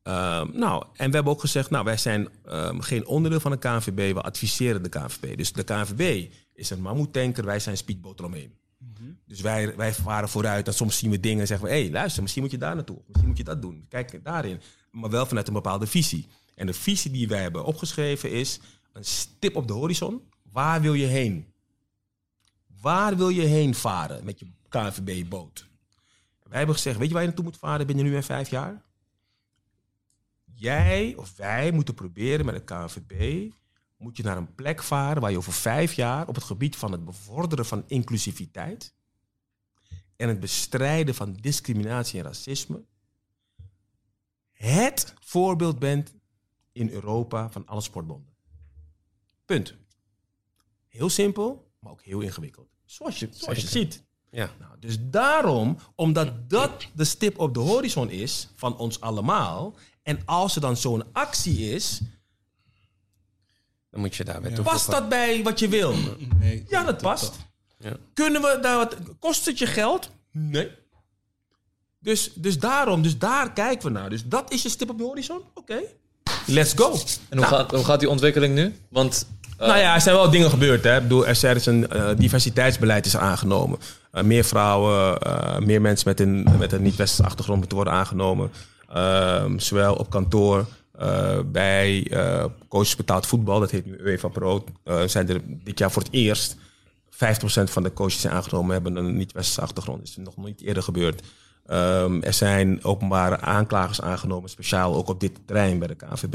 Um, 0.03 0.51
nou, 0.53 0.85
en 0.97 1.09
we 1.09 1.15
hebben 1.15 1.33
ook 1.33 1.41
gezegd, 1.41 1.71
nou, 1.71 1.85
wij 1.85 1.97
zijn 1.97 2.29
um, 2.49 2.81
geen 2.81 3.07
onderdeel 3.07 3.41
van 3.41 3.51
de 3.51 3.59
KNVB, 3.59 4.15
we 4.15 4.21
adviseren 4.21 4.83
de 4.83 4.89
KNVB. 4.89 5.37
Dus 5.37 5.53
de 5.53 5.63
KNVB 5.63 6.33
is 6.55 6.71
een 6.71 6.81
mammoetanker, 6.81 7.45
wij 7.45 7.59
zijn 7.59 7.77
speedboot 7.77 8.19
eromheen. 8.19 8.53
Mm 8.79 8.93
-hmm. 8.99 9.19
Dus 9.27 9.41
wij, 9.41 9.77
wij 9.77 9.95
varen 9.95 10.29
vooruit 10.29 10.67
en 10.67 10.75
soms 10.75 10.99
zien 10.99 11.11
we 11.11 11.21
dingen 11.21 11.41
en 11.41 11.47
zeggen 11.47 11.67
we, 11.67 11.73
hé, 11.73 11.81
hey, 11.83 11.91
luister, 11.91 12.23
misschien 12.23 12.43
moet 12.43 12.53
je 12.53 12.59
daar 12.59 12.75
naartoe, 12.75 12.99
misschien 13.07 13.29
moet 13.29 13.39
je 13.39 13.45
dat 13.45 13.63
doen. 13.63 13.87
Kijk 13.89 14.25
daarin, 14.25 14.61
maar 14.91 15.11
wel 15.11 15.27
vanuit 15.27 15.49
een 15.49 15.55
bepaalde 15.55 15.87
visie. 15.87 16.27
En 16.55 16.67
de 16.67 16.75
visie 16.75 17.11
die 17.11 17.29
wij 17.29 17.43
hebben 17.43 17.65
opgeschreven 17.65 18.31
is 18.31 18.61
een 18.93 19.05
stip 19.05 19.57
op 19.57 19.67
de 19.67 19.73
horizon. 19.73 20.31
Waar 20.43 20.81
wil 20.81 20.95
je 20.95 21.07
heen? 21.07 21.53
Waar 22.81 23.17
wil 23.17 23.29
je 23.29 23.43
heen 23.43 23.75
varen 23.75 24.25
met 24.25 24.39
je 24.39 24.47
KNVB-boot? 24.69 25.71
Wij 26.43 26.59
hebben 26.59 26.77
gezegd, 26.77 26.99
weet 26.99 27.07
je 27.09 27.13
waar 27.13 27.23
je 27.23 27.29
naartoe 27.29 27.47
moet 27.47 27.59
varen 27.59 27.87
binnen 27.87 28.05
nu 28.05 28.17
en 28.17 28.23
vijf 28.23 28.51
jaar? 28.51 28.83
jij 30.63 31.15
of 31.17 31.37
wij 31.37 31.73
moeten 31.73 31.95
proberen 31.95 32.47
met 32.47 32.55
de 32.55 32.65
KNVB, 32.65 33.51
moet 33.97 34.17
je 34.17 34.23
naar 34.23 34.37
een 34.37 34.55
plek 34.55 34.83
varen 34.83 35.23
waar 35.23 35.31
je 35.31 35.37
over 35.37 35.53
vijf 35.53 35.93
jaar 35.93 36.29
op 36.29 36.35
het 36.35 36.45
gebied 36.45 36.77
van 36.77 36.93
het 36.93 37.05
bevorderen 37.05 37.67
van 37.67 37.85
inclusiviteit 37.87 38.95
en 40.17 40.29
het 40.29 40.41
bestrijden 40.41 41.15
van 41.15 41.33
discriminatie 41.33 42.19
en 42.19 42.25
racisme 42.25 42.85
het 44.53 45.15
voorbeeld 45.21 45.79
bent 45.79 46.15
in 46.73 46.89
Europa 46.91 47.51
van 47.51 47.67
alle 47.67 47.81
sportbonden. 47.81 48.32
Punt. 49.53 49.75
Heel 50.89 51.09
simpel, 51.09 51.71
maar 51.79 51.93
ook 51.93 52.03
heel 52.03 52.21
ingewikkeld. 52.21 52.69
Zoals 52.85 53.19
je, 53.19 53.29
zoals 53.31 53.61
je 53.61 53.67
ziet. 53.67 54.03
Ja. 54.31 54.51
Nou, 54.59 54.73
dus 54.79 54.97
daarom, 55.01 55.79
omdat 55.95 56.51
dat 56.51 56.87
de 56.95 57.05
stip 57.05 57.39
op 57.39 57.55
de 57.55 57.61
horizon 57.61 58.11
is 58.11 58.49
van 58.55 58.77
ons 58.77 59.01
allemaal 59.01 59.75
en 60.03 60.23
als 60.25 60.55
er 60.55 60.61
dan 60.61 60.77
zo'n 60.77 61.05
actie 61.13 61.75
is, 61.75 62.01
dan 63.91 64.01
moet 64.01 64.15
je 64.15 64.25
daar 64.25 64.43
weer 64.43 64.51
ja. 64.51 64.63
Past 64.63 64.91
dat 64.91 65.09
bij 65.09 65.43
wat 65.43 65.59
je 65.59 65.69
wil? 65.69 65.95
Nee, 66.39 66.65
ja, 66.69 66.85
dat 66.85 67.03
past. 67.03 67.39
Ja. 67.79 67.97
Kunnen 68.15 68.43
we 68.43 68.59
daar 68.63 68.77
wat. 68.77 68.97
Kost 69.19 69.47
het 69.47 69.59
je 69.59 69.67
geld? 69.67 70.11
Nee. 70.31 70.71
Dus, 71.99 72.33
dus 72.35 72.59
daarom, 72.59 73.03
dus 73.03 73.19
daar 73.19 73.53
kijken 73.53 73.87
we 73.87 73.99
naar. 73.99 74.11
Dus 74.11 74.25
dat 74.25 74.53
is 74.53 74.63
je 74.63 74.69
stip 74.69 74.91
op 74.91 74.99
de 74.99 75.05
horizon? 75.05 75.37
Oké. 75.37 75.73
Okay. 75.73 75.97
Let's 76.47 76.73
go. 76.73 76.91
En 76.93 77.39
hoe, 77.39 77.47
nou. 77.47 77.47
gaat, 77.47 77.71
hoe 77.71 77.85
gaat 77.85 78.01
die 78.01 78.09
ontwikkeling 78.09 78.55
nu? 78.55 78.75
Want. 78.89 79.27
Nou 79.67 79.79
ja, 79.79 79.95
er 79.95 80.01
zijn 80.01 80.15
wel 80.15 80.31
dingen 80.31 80.51
gebeurd. 80.51 80.85
Hè. 80.85 80.97
Ik 80.97 81.03
bedoel, 81.03 81.27
er 81.27 81.57
is 81.57 81.67
een 81.67 81.87
uh, 81.93 82.09
diversiteitsbeleid 82.17 83.07
is 83.07 83.17
aangenomen. 83.17 83.79
Uh, 84.15 84.23
meer 84.23 84.45
vrouwen, 84.45 85.19
meer 85.67 85.81
mensen 85.81 86.09
met 86.09 86.21
een, 86.21 86.47
met 86.59 86.73
een 86.73 86.83
niet-westerse 86.83 87.25
achtergrond 87.25 87.59
moeten 87.59 87.77
worden 87.77 87.95
aangenomen. 87.95 88.51
Um, 88.97 89.59
zowel 89.59 89.95
op 89.95 90.11
kantoor, 90.11 90.67
bij 91.47 92.07
coaches 92.69 92.97
betaald 92.97 93.27
voetbal, 93.27 93.61
dat 93.61 93.71
heet 93.71 93.87
nu 93.87 93.99
UEFA 93.99 94.29
Pro, 94.29 94.65
zijn 95.07 95.29
er 95.29 95.41
dit 95.45 95.79
jaar 95.79 95.91
voor 95.91 96.03
het 96.03 96.13
eerst 96.13 96.57
50% 96.57 96.59
50% 97.15 97.19
van 97.65 97.83
de 97.83 97.93
coaches 97.93 98.21
zijn 98.21 98.33
aangenomen 98.33 98.73
hebben 98.73 98.97
een 98.97 99.17
niet-westerse 99.17 99.61
achtergrond. 99.61 99.99
Dat 99.99 100.09
is 100.09 100.17
nog 100.17 100.37
niet 100.37 100.61
eerder 100.61 100.83
gebeurd. 100.83 101.23
Ehm, 101.67 102.23
er 102.23 102.33
zijn 102.33 102.85
openbare 102.85 103.41
aanklagers 103.41 104.01
aangenomen, 104.01 104.51
speciaal 104.51 104.95
ook 104.95 105.09
op 105.09 105.21
dit 105.21 105.33
terrein 105.47 105.79
bij 105.79 105.89
de 105.89 105.95
KNVB. 105.95 106.35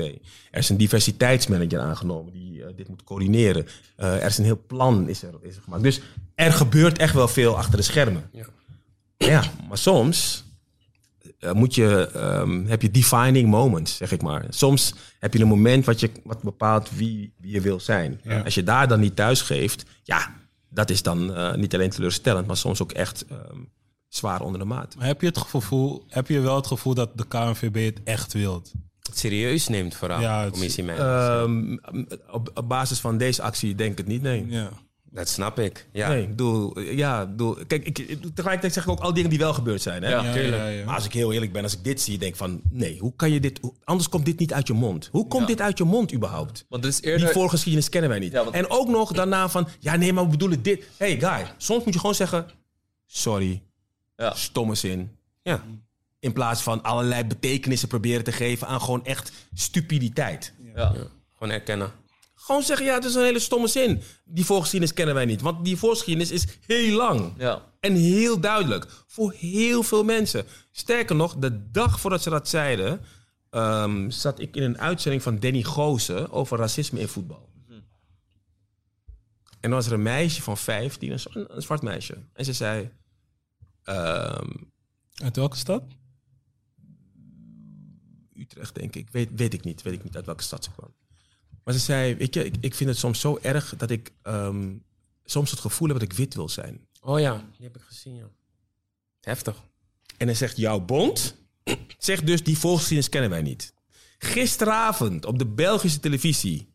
Er 0.51 0.59
is 0.59 0.69
een 0.69 0.77
diversiteitsmanager 0.77 1.79
aangenomen 1.79 2.33
die 2.33 2.63
eh, 2.63 2.69
dit 2.75 2.87
moet 2.87 3.03
coördineren. 3.03 3.67
Eh, 3.95 4.13
er 4.13 4.25
is 4.25 4.37
een 4.37 4.43
heel 4.43 4.61
plan 4.67 5.09
is 5.09 5.23
er, 5.23 5.33
is 5.41 5.55
er 5.55 5.61
gemaakt. 5.61 5.83
Dus 5.83 6.01
er 6.35 6.53
gebeurt 6.53 6.97
echt 6.97 7.13
wel 7.13 7.27
veel 7.27 7.57
achter 7.57 7.77
de 7.77 7.83
schermen. 7.83 8.29
Ja. 8.31 8.45
Ja, 9.17 9.43
maar 9.67 9.77
soms 9.77 10.43
eh, 11.39 11.51
moet 11.51 11.75
je, 11.75 12.09
ehm, 12.13 12.65
heb 12.65 12.81
je 12.81 12.91
defining 12.91 13.49
moments, 13.49 13.97
zeg 13.97 14.11
ik 14.11 14.21
maar. 14.21 14.45
Soms 14.49 14.93
heb 15.19 15.33
je 15.33 15.39
een 15.39 15.47
moment 15.47 15.85
wat, 15.85 15.99
je, 15.99 16.11
wat 16.23 16.41
bepaalt 16.41 16.89
wie, 16.95 17.33
wie 17.37 17.51
je 17.51 17.61
wil 17.61 17.79
zijn. 17.79 18.19
Ja. 18.23 18.39
Als 18.39 18.55
je 18.55 18.63
daar 18.63 18.87
dan 18.87 18.99
niet 18.99 19.15
thuis 19.15 19.41
geeft, 19.41 19.85
ja, 20.03 20.35
dat 20.69 20.89
is 20.89 21.03
dan 21.03 21.33
niet 21.59 21.73
alleen 21.73 21.89
teleurstellend, 21.89 22.47
maar 22.47 22.57
soms 22.57 22.81
ook 22.81 22.91
echt 22.91 23.25
ehm, 23.25 23.59
zwaar 24.17 24.41
onder 24.41 24.59
de 24.59 24.65
maat. 24.65 24.95
Maar 24.97 25.05
heb 25.07 25.21
je 25.21 25.27
het 25.27 25.37
gevoel, 25.37 26.03
heb 26.07 26.27
je 26.27 26.39
wel 26.39 26.55
het 26.55 26.67
gevoel 26.67 26.93
dat 26.93 27.17
de 27.17 27.27
KNVB 27.27 27.85
het 27.85 28.03
echt 28.03 28.33
wilt? 28.33 28.71
Het 29.01 29.17
serieus 29.17 29.67
neemt 29.67 29.95
vooral, 29.95 30.19
Ja, 30.19 30.41
het- 30.43 30.51
commissiemanagers. 30.51 31.45
Ehm, 31.45 31.77
op, 32.31 32.51
op 32.53 32.67
basis 32.69 32.99
van 32.99 33.17
deze 33.17 33.41
actie 33.41 33.75
denk 33.75 33.91
ik 33.91 33.97
het 33.97 34.07
niet, 34.07 34.21
nee. 34.21 34.45
Ja. 34.49 34.69
dat 35.11 35.27
snap 35.29 35.59
ik. 35.59 35.87
Ja. 35.91 36.07
Nee, 36.09 36.21
ik 36.21 36.29
bedoel, 36.29 36.79
ja, 36.79 37.25
bedoel, 37.25 37.57
kijk, 37.67 37.85
ik, 37.85 37.97
ik- 37.99 38.21
tegelijkertijd 38.21 38.73
zeg 38.73 38.83
ik 38.83 38.89
ook 38.89 38.99
al 38.99 39.13
dingen 39.13 39.29
die 39.29 39.39
wel 39.39 39.53
gebeurd 39.53 39.81
zijn. 39.81 40.03
Hè? 40.03 40.09
Ja. 40.09 40.23
Ja, 40.23 40.35
ja, 40.35 40.67
ja. 40.67 40.85
Maar 40.85 40.95
als 40.95 41.05
ik 41.05 41.13
heel 41.13 41.33
eerlijk 41.33 41.51
ben, 41.51 41.63
als 41.63 41.73
ik 41.77 41.83
dit 41.83 42.01
zie, 42.01 42.17
denk 42.17 42.31
ik 42.31 42.37
van, 42.37 42.61
nee, 42.69 42.99
hoe 42.99 43.13
kan 43.15 43.31
je 43.31 43.39
dit, 43.39 43.59
anders 43.83 44.09
komt 44.09 44.25
dit 44.25 44.39
niet 44.39 44.53
uit 44.53 44.67
je 44.67 44.73
mond. 44.73 45.09
Hoe 45.11 45.27
komt 45.27 45.41
Ja. 45.41 45.47
dit 45.47 45.61
uit 45.61 45.77
je 45.77 45.83
mond 45.83 46.13
überhaupt? 46.13 46.65
Want 46.69 46.85
is 46.85 47.01
Die 47.01 47.11
eerder... 47.11 47.29
voorgeschiedenis 47.31 47.89
kennen 47.89 48.09
wij 48.09 48.19
niet. 48.19 48.31
Ja, 48.31 48.43
want- 48.43 48.55
En 48.55 48.69
ook 48.69 48.87
nog 48.87 49.11
daarna 49.13 49.49
van, 49.49 49.67
ja 49.79 49.95
nee, 49.95 50.13
maar 50.13 50.23
we 50.23 50.29
bedoelen 50.29 50.61
dit. 50.61 50.83
hey 50.97 51.19
guy, 51.19 51.53
soms 51.57 51.83
moet 51.83 51.93
je 51.93 51.99
gewoon 51.99 52.15
zeggen, 52.15 52.45
sorry, 53.05 53.61
Ja. 54.17 54.33
stomme 54.35 54.75
zin. 54.75 55.17
Ja. 55.41 55.63
In 56.19 56.33
plaats 56.33 56.61
van 56.61 56.83
allerlei 56.83 57.23
betekenissen 57.25 57.87
proberen 57.87 58.23
te 58.23 58.31
geven 58.31 58.67
aan 58.67 58.81
gewoon 58.81 59.05
echt 59.05 59.31
stupiditeit. 59.53 60.53
Ja. 60.75 60.93
Gewoon 61.33 61.53
erkennen. 61.53 61.91
Gewoon 62.35 62.63
zeggen, 62.63 62.85
ja, 62.85 62.93
het 62.93 63.05
is 63.05 63.15
een 63.15 63.23
hele 63.23 63.39
stomme 63.39 63.67
zin. 63.67 64.01
Die 64.25 64.45
voorgeschiedenis 64.45 64.93
kennen 64.93 65.15
wij 65.15 65.25
niet. 65.25 65.41
Want 65.41 65.65
die 65.65 65.77
voorgeschiedenis 65.77 66.31
is 66.31 66.45
heel 66.65 66.97
lang. 66.97 67.33
Ja. 67.37 67.61
En 67.79 67.93
heel 67.95 68.39
duidelijk. 68.39 68.87
Voor 69.07 69.33
heel 69.37 69.83
veel 69.83 70.03
mensen. 70.03 70.45
Sterker 70.71 71.15
nog, 71.15 71.35
de 71.35 71.71
dag 71.71 71.99
voordat 71.99 72.23
ze 72.23 72.29
dat 72.29 72.47
zeiden... 72.49 73.01
ehm, 73.49 74.09
zat 74.09 74.39
ik 74.39 74.55
in 74.55 74.63
een 74.63 74.79
uitzending 74.79 75.23
van 75.23 75.39
Danny 75.39 75.61
Goosen 75.63 76.31
over 76.31 76.57
racisme 76.57 76.99
in 76.99 77.07
voetbal. 77.07 77.49
En 79.59 79.69
dan 79.69 79.71
was 79.71 79.85
er 79.85 79.93
een 79.93 80.01
meisje 80.01 80.41
van 80.41 80.57
15, 80.57 81.11
een, 81.11 81.19
een, 81.33 81.55
een 81.55 81.61
zwart 81.61 81.81
meisje. 81.81 82.17
En 82.33 82.45
ze 82.45 82.53
zei... 82.53 82.89
ehm, 83.87 84.51
Uit 85.23 85.35
welke 85.35 85.57
stad? 85.57 85.83
Utrecht, 88.33 88.75
denk 88.75 88.95
ik. 88.95 89.09
Weet, 89.09 89.29
weet 89.35 89.53
ik 89.53 89.63
niet. 89.63 89.81
Weet 89.81 89.93
ik 89.93 90.03
niet 90.03 90.15
uit 90.15 90.25
welke 90.25 90.43
stad 90.43 90.63
ze 90.63 90.71
kwam. 90.71 90.93
Maar 91.63 91.73
ze 91.73 91.79
zei, 91.79 92.15
weet 92.15 92.33
je, 92.33 92.45
ik, 92.45 92.55
ik 92.59 92.75
vind 92.75 92.89
het 92.89 92.99
soms 92.99 93.19
zo 93.19 93.37
erg 93.41 93.75
dat 93.77 93.89
ik 93.89 94.11
ehm, 94.21 94.75
soms 95.25 95.51
het 95.51 95.59
gevoel 95.59 95.87
heb 95.87 95.99
dat 95.99 96.11
ik 96.11 96.17
wit 96.17 96.33
wil 96.33 96.49
zijn. 96.49 96.87
Oh 97.01 97.19
ja, 97.19 97.33
die 97.57 97.65
heb 97.65 97.75
ik 97.75 97.81
gezien, 97.81 98.15
ja. 98.15 98.29
Heftig. 99.21 99.63
En 100.17 100.27
dan 100.27 100.35
zegt 100.35 100.57
jouw 100.57 100.79
bond, 100.79 101.35
zegt 101.97 102.25
dus 102.25 102.43
die 102.43 102.57
volksgeschiedenis 102.57 103.11
kennen 103.11 103.29
wij 103.29 103.41
niet. 103.41 103.73
Gisteravond 104.17 105.25
op 105.25 105.39
de 105.39 105.45
Belgische 105.45 105.99
televisie 105.99 106.73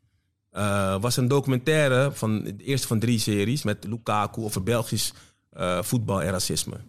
eh, 0.50 1.00
was 1.00 1.16
een 1.16 1.28
documentaire 1.28 2.12
van 2.12 2.42
de 2.44 2.56
eerste 2.56 2.86
van 2.86 2.98
drie 2.98 3.18
series 3.18 3.62
met 3.62 3.84
Lukaku 3.84 4.40
over 4.40 4.62
Belgisch 4.62 5.12
eh, 5.50 5.82
voetbal 5.82 6.22
en 6.22 6.30
racisme. 6.30 6.80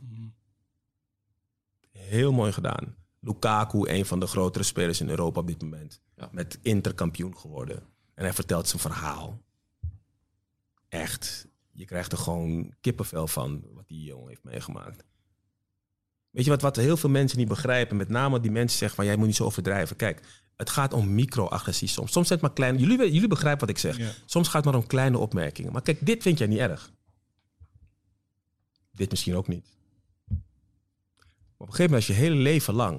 Heel 2.14 2.32
mooi 2.32 2.52
gedaan. 2.52 2.96
Lukaku, 3.20 3.90
een 3.90 4.06
van 4.06 4.20
de 4.20 4.28
grotere 4.28 4.64
spelers 4.64 5.02
in 5.02 5.10
Europa 5.10 5.40
op 5.40 5.48
dit 5.48 5.62
moment. 5.62 6.02
Ja. 6.16 6.30
Met 6.32 6.60
interkampioen 6.62 7.38
geworden. 7.38 7.84
En 8.14 8.24
hij 8.24 8.34
vertelt 8.34 8.68
zijn 8.68 8.82
verhaal. 8.82 9.42
Echt. 10.90 11.48
Je 11.72 11.86
krijgt 11.86 12.12
er 12.12 12.18
gewoon 12.18 12.74
kippenvel 12.82 13.28
van 13.28 13.64
wat 13.74 13.88
die 13.88 14.04
jongen 14.04 14.28
heeft 14.28 14.44
meegemaakt. 14.44 15.04
Weet 16.30 16.44
je 16.44 16.50
wat, 16.50 16.62
wat 16.62 16.76
heel 16.76 16.98
veel 16.98 17.10
mensen 17.10 17.38
niet 17.38 17.48
begrijpen? 17.48 17.98
Met 17.98 18.10
name 18.10 18.40
die 18.40 18.52
mensen 18.52 18.78
zeggen 18.78 18.98
van 18.98 19.06
jij 19.06 19.16
moet 19.16 19.28
niet 19.28 19.36
zo 19.36 19.46
overdrijven. 19.46 19.96
Kijk, 19.96 20.44
het 20.56 20.70
gaat 20.70 20.94
om 20.94 21.14
microagressie 21.14 21.88
soms. 21.88 22.12
Soms 22.12 22.28
zijn 22.28 22.40
het 22.40 22.48
maar 22.48 22.58
kleine... 22.58 22.80
Jullie, 22.80 23.14
jullie 23.14 23.28
begrijpen 23.28 23.60
wat 23.60 23.70
ik 23.70 23.78
zeg. 23.78 23.98
Ja. 23.98 24.12
Soms 24.26 24.48
gaat 24.48 24.64
het 24.64 24.74
maar 24.74 24.82
om 24.82 24.88
kleine 24.88 25.18
opmerkingen. 25.18 25.72
Maar 25.72 25.82
kijk, 25.82 26.06
dit 26.06 26.22
vind 26.22 26.38
jij 26.38 26.48
niet 26.48 26.60
erg. 26.60 26.92
Dit 28.92 29.10
misschien 29.10 29.36
ook 29.36 29.48
niet. 29.48 29.74
Maar 31.64 31.72
op 31.72 31.80
een 31.80 31.86
gegeven 31.86 31.92
moment, 31.92 32.10
als 32.10 32.18
je 32.18 32.24
hele 32.24 32.36
leven 32.42 32.74
lang 32.74 32.98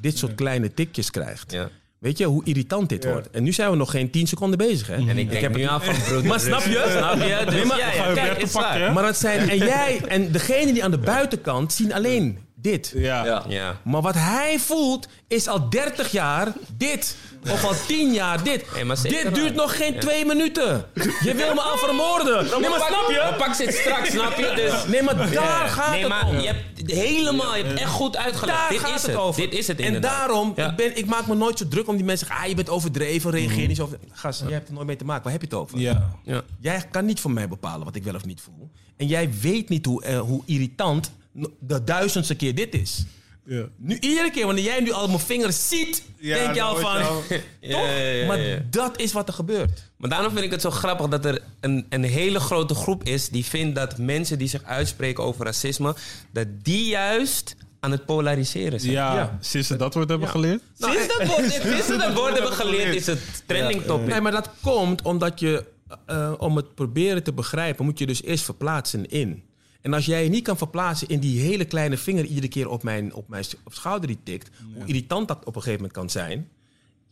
dit 0.00 0.18
soort 0.18 0.34
kleine 0.34 0.74
tikjes 0.74 1.10
krijgt. 1.10 1.52
Ja. 1.52 1.68
Weet 1.98 2.18
je 2.18 2.24
hoe 2.24 2.44
irritant 2.44 2.88
dit 2.88 3.04
wordt? 3.04 3.30
En 3.30 3.42
nu 3.42 3.52
zijn 3.52 3.70
we 3.70 3.76
nog 3.76 3.90
geen 3.90 4.10
10 4.10 4.26
seconden 4.26 4.58
bezig. 4.58 4.86
Hè? 4.86 4.94
En 4.94 5.18
ik 5.18 5.30
denk 5.30 5.42
heb 5.42 5.56
nu 5.56 5.62
aan 5.62 5.82
van 5.82 5.94
brood. 6.08 6.24
Maar 6.30 6.40
snap 6.40 6.60
je? 6.64 6.94
Snap 6.98 7.14
je? 7.28 7.42
Dus 7.44 7.54
Nee, 7.54 7.64
maar- 7.64 7.78
ja, 7.78 7.92
ja, 7.92 8.12
kijk, 8.12 8.50
pakken? 8.52 8.92
Maar 8.92 9.02
dat 9.02 9.16
zijn. 9.16 9.48
En 9.50 9.56
jij 9.56 10.00
en 10.08 10.32
degene 10.32 10.72
die 10.72 10.84
aan 10.84 10.90
de 10.90 10.98
buitenkant 10.98 11.72
zien 11.72 11.92
alleen 11.94 12.38
dit. 12.54 12.92
Ja. 12.96 13.24
Ja. 13.24 13.44
Ja. 13.48 13.80
Maar 13.82 14.02
wat 14.02 14.14
hij 14.14 14.58
voelt 14.58 15.08
is 15.28 15.48
al 15.48 15.68
30 15.70 16.10
jaar 16.12 16.52
dit. 16.76 17.16
Of 17.50 17.64
al 17.64 17.74
10 17.86 18.12
jaar 18.12 18.42
dit. 18.44 18.64
Dit 19.02 19.34
duurt 19.34 19.54
nog 19.54 19.76
geen 19.76 19.98
twee 19.98 20.24
minuten. 20.24 20.84
Je 21.20 21.34
wil 21.34 21.54
me 21.54 21.60
al 21.60 21.76
vermoorden. 21.78 22.44
Nee, 22.60 22.70
maar 22.70 22.80
snap 22.86 23.08
je? 23.08 23.34
pak 23.38 23.54
zit 23.54 23.74
straks, 23.74 24.10
snap 24.10 24.36
je? 24.36 24.52
Dus... 24.56 24.86
Nee, 24.92 25.02
maar 25.02 25.16
daar 25.32 25.68
gaat 25.68 25.90
Nee, 25.90 26.04
het 26.12 26.28
om. 26.28 26.38
je 26.40 26.46
hebt 26.46 26.73
helemaal, 26.92 27.56
je 27.56 27.64
hebt 27.64 27.80
echt 27.80 27.90
goed 27.90 28.16
uitgelegd. 28.16 28.58
Daar 28.58 28.68
Dit 28.68 28.78
gaat 28.78 28.94
is 28.94 29.02
het 29.06 29.16
over. 29.16 29.40
Dit 29.40 29.52
is 29.58 29.66
het 29.66 29.80
en 29.80 30.00
daarom, 30.00 30.52
Ja. 30.56 30.70
ik, 30.70 30.76
ben, 30.76 30.96
ik 30.96 31.06
maak 31.06 31.26
me 31.26 31.34
nooit 31.34 31.58
zo 31.58 31.68
druk 31.68 31.88
om 31.88 31.96
die 31.96 32.04
mensen 32.04 32.26
zeggen... 32.26 32.44
Ah, 32.44 32.50
je 32.50 32.56
bent 32.56 32.68
overdreven, 32.70 33.30
reageer 33.30 33.66
niet 33.68 33.76
zo. 33.76 33.90
Gast, 34.12 34.40
jij 34.40 34.52
hebt 34.52 34.68
er 34.68 34.74
nooit 34.74 34.86
mee 34.86 34.96
te 34.96 35.04
maken. 35.04 35.22
Waar 35.22 35.32
heb 35.32 35.40
je 35.40 35.46
het 35.46 35.56
over? 35.56 35.78
Ja. 35.78 36.10
Ja. 36.24 36.42
Jij 36.60 36.86
kan 36.90 37.04
niet 37.04 37.20
voor 37.20 37.30
mij 37.30 37.48
bepalen 37.48 37.84
wat 37.84 37.96
ik 37.96 38.04
wel 38.04 38.14
of 38.14 38.24
niet 38.24 38.40
voel. 38.40 38.70
En 38.96 39.06
jij 39.06 39.30
weet 39.40 39.68
niet 39.68 39.86
hoe, 39.86 40.02
eh, 40.04 40.20
hoe 40.20 40.42
irritant 40.46 41.10
de 41.58 41.84
duizendste 41.84 42.34
keer 42.34 42.54
dit 42.54 42.74
is. 42.74 43.04
Ja. 43.46 43.64
Nu, 43.76 43.96
iedere 44.00 44.30
keer 44.30 44.46
wanneer 44.46 44.64
jij 44.64 44.80
nu 44.80 44.92
al 44.92 45.06
mijn 45.06 45.18
vingers 45.18 45.68
ziet, 45.68 46.02
Ja, 46.18 46.36
denk 46.36 46.54
je 46.54 46.62
al 46.62 46.76
van... 46.76 47.02
Toch? 47.02 47.24
Ja, 47.60 47.80
ja, 47.90 47.96
ja, 48.02 48.26
Maar 48.26 48.40
ja. 48.40 48.58
dat 48.70 49.00
is 49.00 49.12
wat 49.12 49.28
er 49.28 49.34
gebeurt. 49.34 49.90
Maar 49.96 50.10
daarom 50.10 50.32
vind 50.32 50.44
ik 50.44 50.50
het 50.50 50.60
zo 50.60 50.70
grappig 50.70 51.08
dat 51.08 51.24
er 51.24 51.42
een, 51.60 51.86
een 51.88 52.04
hele 52.04 52.40
grote 52.40 52.74
groep 52.74 53.02
is 53.04 53.28
die 53.28 53.44
vindt 53.44 53.74
dat 53.74 53.98
mensen 53.98 54.38
die 54.38 54.48
zich 54.48 54.62
uitspreken 54.64 55.24
over 55.24 55.44
racisme, 55.44 55.94
dat 56.32 56.46
die 56.62 56.86
juist 56.88 57.56
aan 57.80 57.90
het 57.90 58.04
polariseren 58.04 58.80
zijn. 58.80 58.92
Ja, 58.92 59.14
Ja. 59.14 59.38
sinds 59.40 59.68
ze 59.68 59.76
dat 59.76 59.94
woord 59.94 60.08
hebben 60.08 60.28
geleerd. 60.28 60.62
Sinds 60.78 61.06
dat 61.18 61.26
woord, 61.26 61.52
sinds 61.52 61.86
ze 61.92 61.96
dat 61.96 62.14
woord 62.14 62.32
hebben 62.32 62.52
geleerd, 62.52 62.94
is 62.94 63.06
het 63.06 63.42
trending 63.46 63.82
topic. 63.82 64.06
Nee, 64.06 64.20
maar 64.20 64.32
dat 64.32 64.50
komt 64.62 65.02
omdat 65.02 65.40
je, 65.40 65.64
eh, 66.06 66.32
om 66.38 66.56
het 66.56 66.74
proberen 66.74 67.22
te 67.22 67.32
begrijpen, 67.32 67.84
moet 67.84 67.98
je 67.98 68.06
dus 68.06 68.22
eerst 68.22 68.44
verplaatsen 68.44 69.06
in. 69.10 69.42
En 69.84 69.92
als 69.92 70.06
jij 70.06 70.24
je 70.24 70.30
niet 70.30 70.44
kan 70.44 70.56
verplaatsen 70.56 71.08
in 71.08 71.20
die 71.20 71.40
hele 71.40 71.64
kleine 71.64 71.96
vinger 71.96 72.24
iedere 72.24 72.48
keer 72.48 72.68
op 72.68 72.82
mijn, 72.82 73.14
op 73.14 73.28
mijn 73.28 73.44
op 73.64 73.74
schouder 73.74 74.08
die 74.08 74.18
tikt, 74.22 74.50
hoe 74.74 74.86
irritant 74.86 75.28
dat 75.28 75.38
op 75.38 75.46
een 75.46 75.62
gegeven 75.62 75.76
moment 75.76 75.92
kan 75.92 76.10
zijn, 76.10 76.48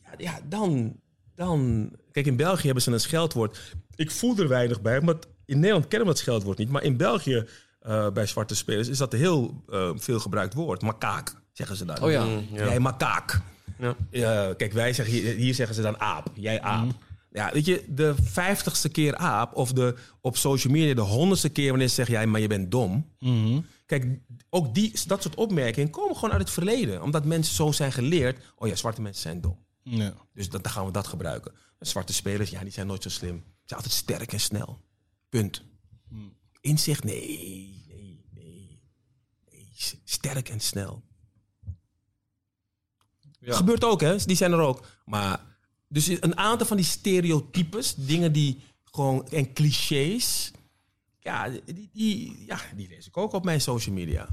ja, 0.05 0.11
ja 0.19 0.41
dan, 0.49 0.97
dan. 1.35 1.91
Kijk, 2.13 2.27
in 2.27 2.37
België 2.37 2.65
hebben 2.65 2.83
ze 2.83 2.91
een 2.91 3.01
scheldwoord. 3.01 3.75
Ik 3.95 4.11
voel 4.11 4.39
er 4.39 4.49
weinig 4.49 4.81
bij, 4.81 5.01
maar 5.01 5.15
in 5.45 5.59
Nederland 5.59 5.89
kennen 5.89 6.09
we 6.09 6.15
dat 6.15 6.23
scheldwoord 6.23 6.59
niet. 6.59 6.71
Maar 6.71 6.83
in 6.83 6.97
België, 6.97 7.47
eh, 7.81 8.11
bij 8.11 8.27
zwarte 8.27 8.55
spelers, 8.55 8.89
is 8.89 8.99
dat 8.99 9.13
een 9.13 9.19
heel 9.19 9.63
eh, 9.69 9.91
veel 9.95 10.21
gebruikt 10.21 10.55
woord. 10.55 10.83
Makaak, 10.83 11.35
zeggen 11.53 11.77
ze 11.77 11.85
dan. 11.85 12.03
Oh 12.03 12.11
ja. 12.11 12.25
Mm, 12.25 12.47
ja. 12.53 12.65
Jij 12.65 12.81
makaak. 12.81 13.41
Ja. 13.79 13.97
Ja, 14.11 14.55
kijk, 14.55 14.73
wij 14.73 14.93
zeggen 14.93 15.15
hier, 15.15 15.35
hier 15.35 15.55
zeggen 15.55 15.75
ze 15.75 15.83
dan 15.83 16.01
aap. 16.01 16.31
Jij 16.35 16.61
aap. 16.61 16.91
Ja, 17.33 17.53
weet 17.53 17.65
je, 17.65 17.85
de 17.89 18.15
vijftigste 18.23 18.89
keer 18.89 19.17
aap 19.17 19.55
of 19.55 19.73
de, 19.73 19.97
op 20.21 20.37
social 20.37 20.73
media 20.73 20.95
de 20.95 21.01
honderdste 21.01 21.49
keer 21.49 21.69
wanneer 21.69 21.89
ze 21.89 21.95
zeggen 21.95 22.15
jij, 22.15 22.27
maar 22.27 22.41
je 22.41 22.47
bent 22.47 22.71
dom. 22.71 23.11
Kijk, 23.87 24.21
ook 24.51 24.75
die, 24.75 24.93
dat 25.07 25.23
soort 25.23 25.35
opmerkingen 25.35 25.91
komen 25.91 26.15
gewoon 26.15 26.31
uit 26.31 26.41
het 26.41 26.51
verleden. 26.51 27.03
Omdat 27.03 27.25
mensen 27.25 27.55
zo 27.55 27.73
zijn 27.73 27.93
geleerd, 27.93 28.45
oh 28.57 28.69
ja, 28.69 28.75
zwarte 28.75 29.03
mensen 29.03 29.23
zijn 29.23 29.41
dom. 29.41 29.59
Ja. 29.83 30.15
Dus 30.35 30.49
dan, 30.49 30.63
dan 30.63 30.73
gaan 30.73 30.87
we 30.87 30.93
dat 30.93 31.07
gebruiken. 31.07 31.53
Zwarte 31.79 32.13
spelers, 32.13 32.51
ja, 32.51 32.61
die 32.61 32.73
zijn 32.73 32.87
nooit 32.87 33.03
zo 33.03 33.09
slim. 33.09 33.37
Ze 33.37 33.63
zijn 33.65 33.81
altijd 33.81 33.99
sterk 33.99 34.33
en 34.33 34.41
snel. 34.41 34.81
Punt. 35.29 35.63
Inzicht, 36.61 37.05
nee, 37.05 37.27
nee, 37.89 38.25
nee. 38.31 38.81
nee. 39.51 39.73
Sterk 40.05 40.49
en 40.49 40.61
snel. 40.61 41.03
Ja. 43.39 43.57
Gebeurt 43.57 43.85
ook, 43.85 44.01
hè? 44.01 44.17
Die 44.17 44.37
zijn 44.37 44.53
er 44.53 44.59
ook. 44.59 44.87
Maar, 45.05 45.41
dus 45.93 46.09
een 46.21 46.37
aantal 46.37 46.67
van 46.67 46.77
die 46.77 46.87
stereotypes, 46.87 47.95
dingen 47.95 48.33
die 48.33 48.61
gewoon, 48.85 49.29
en 49.31 49.53
clichés, 49.53 50.51
ja, 51.21 51.49
die, 51.67 51.91
die, 51.93 52.45
ja, 52.47 52.59
die 52.77 52.89
lees 52.89 53.07
ik 53.07 53.17
ook 53.17 53.33
op 53.33 53.45
mijn 53.45 53.61
social 53.61 53.95
media. 53.95 54.27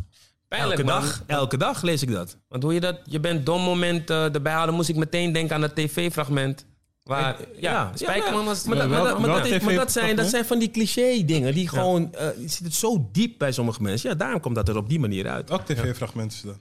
Pijnlijk, 0.47 0.79
elke 0.79 0.91
man. 0.91 1.01
dag, 1.01 1.23
elke 1.27 1.57
dag 1.57 1.81
lees 1.81 2.01
ik 2.01 2.11
dat. 2.11 2.37
Want 2.47 2.63
hoe 2.63 2.73
je 2.73 2.79
dat, 2.79 2.99
je 3.05 3.19
bent 3.19 3.45
dom 3.45 3.61
moment 3.61 4.09
eh, 4.09 4.33
erbij 4.33 4.53
halen, 4.53 4.73
moest 4.73 4.89
ik 4.89 4.95
meteen 4.95 5.31
denken 5.33 5.55
aan 5.55 5.61
dat 5.61 5.75
tv-fragment. 5.75 6.65
Waar, 7.03 7.37
ja, 7.59 7.91
Spijkerman 7.95 8.45
was... 8.45 8.63
Maar, 8.63 8.77
dat- 8.77 8.89
maar, 8.89 9.03
dat- 9.03 9.19
maar, 9.19 9.29
maar 9.75 9.89
zijn, 9.89 10.15
dat 10.15 10.27
zijn 10.29 10.45
van 10.45 10.59
die 10.59 10.71
cliché 10.71 11.25
dingen 11.25 11.53
die 11.53 11.67
gewoon... 11.67 12.13
eh 12.13 12.27
die 12.37 12.47
zitten 12.49 12.71
zo 12.73 13.09
diep 13.11 13.37
bij 13.37 13.51
sommige 13.51 13.81
mensen. 13.81 14.09
Ja, 14.09 14.15
daarom 14.15 14.39
komt 14.39 14.55
dat 14.55 14.69
er 14.69 14.77
op 14.77 14.89
die 14.89 14.99
manier 14.99 15.27
uit. 15.29 15.49
Welk 15.49 15.65
tv-fragment 15.65 16.31
is 16.31 16.41
dat? 16.41 16.57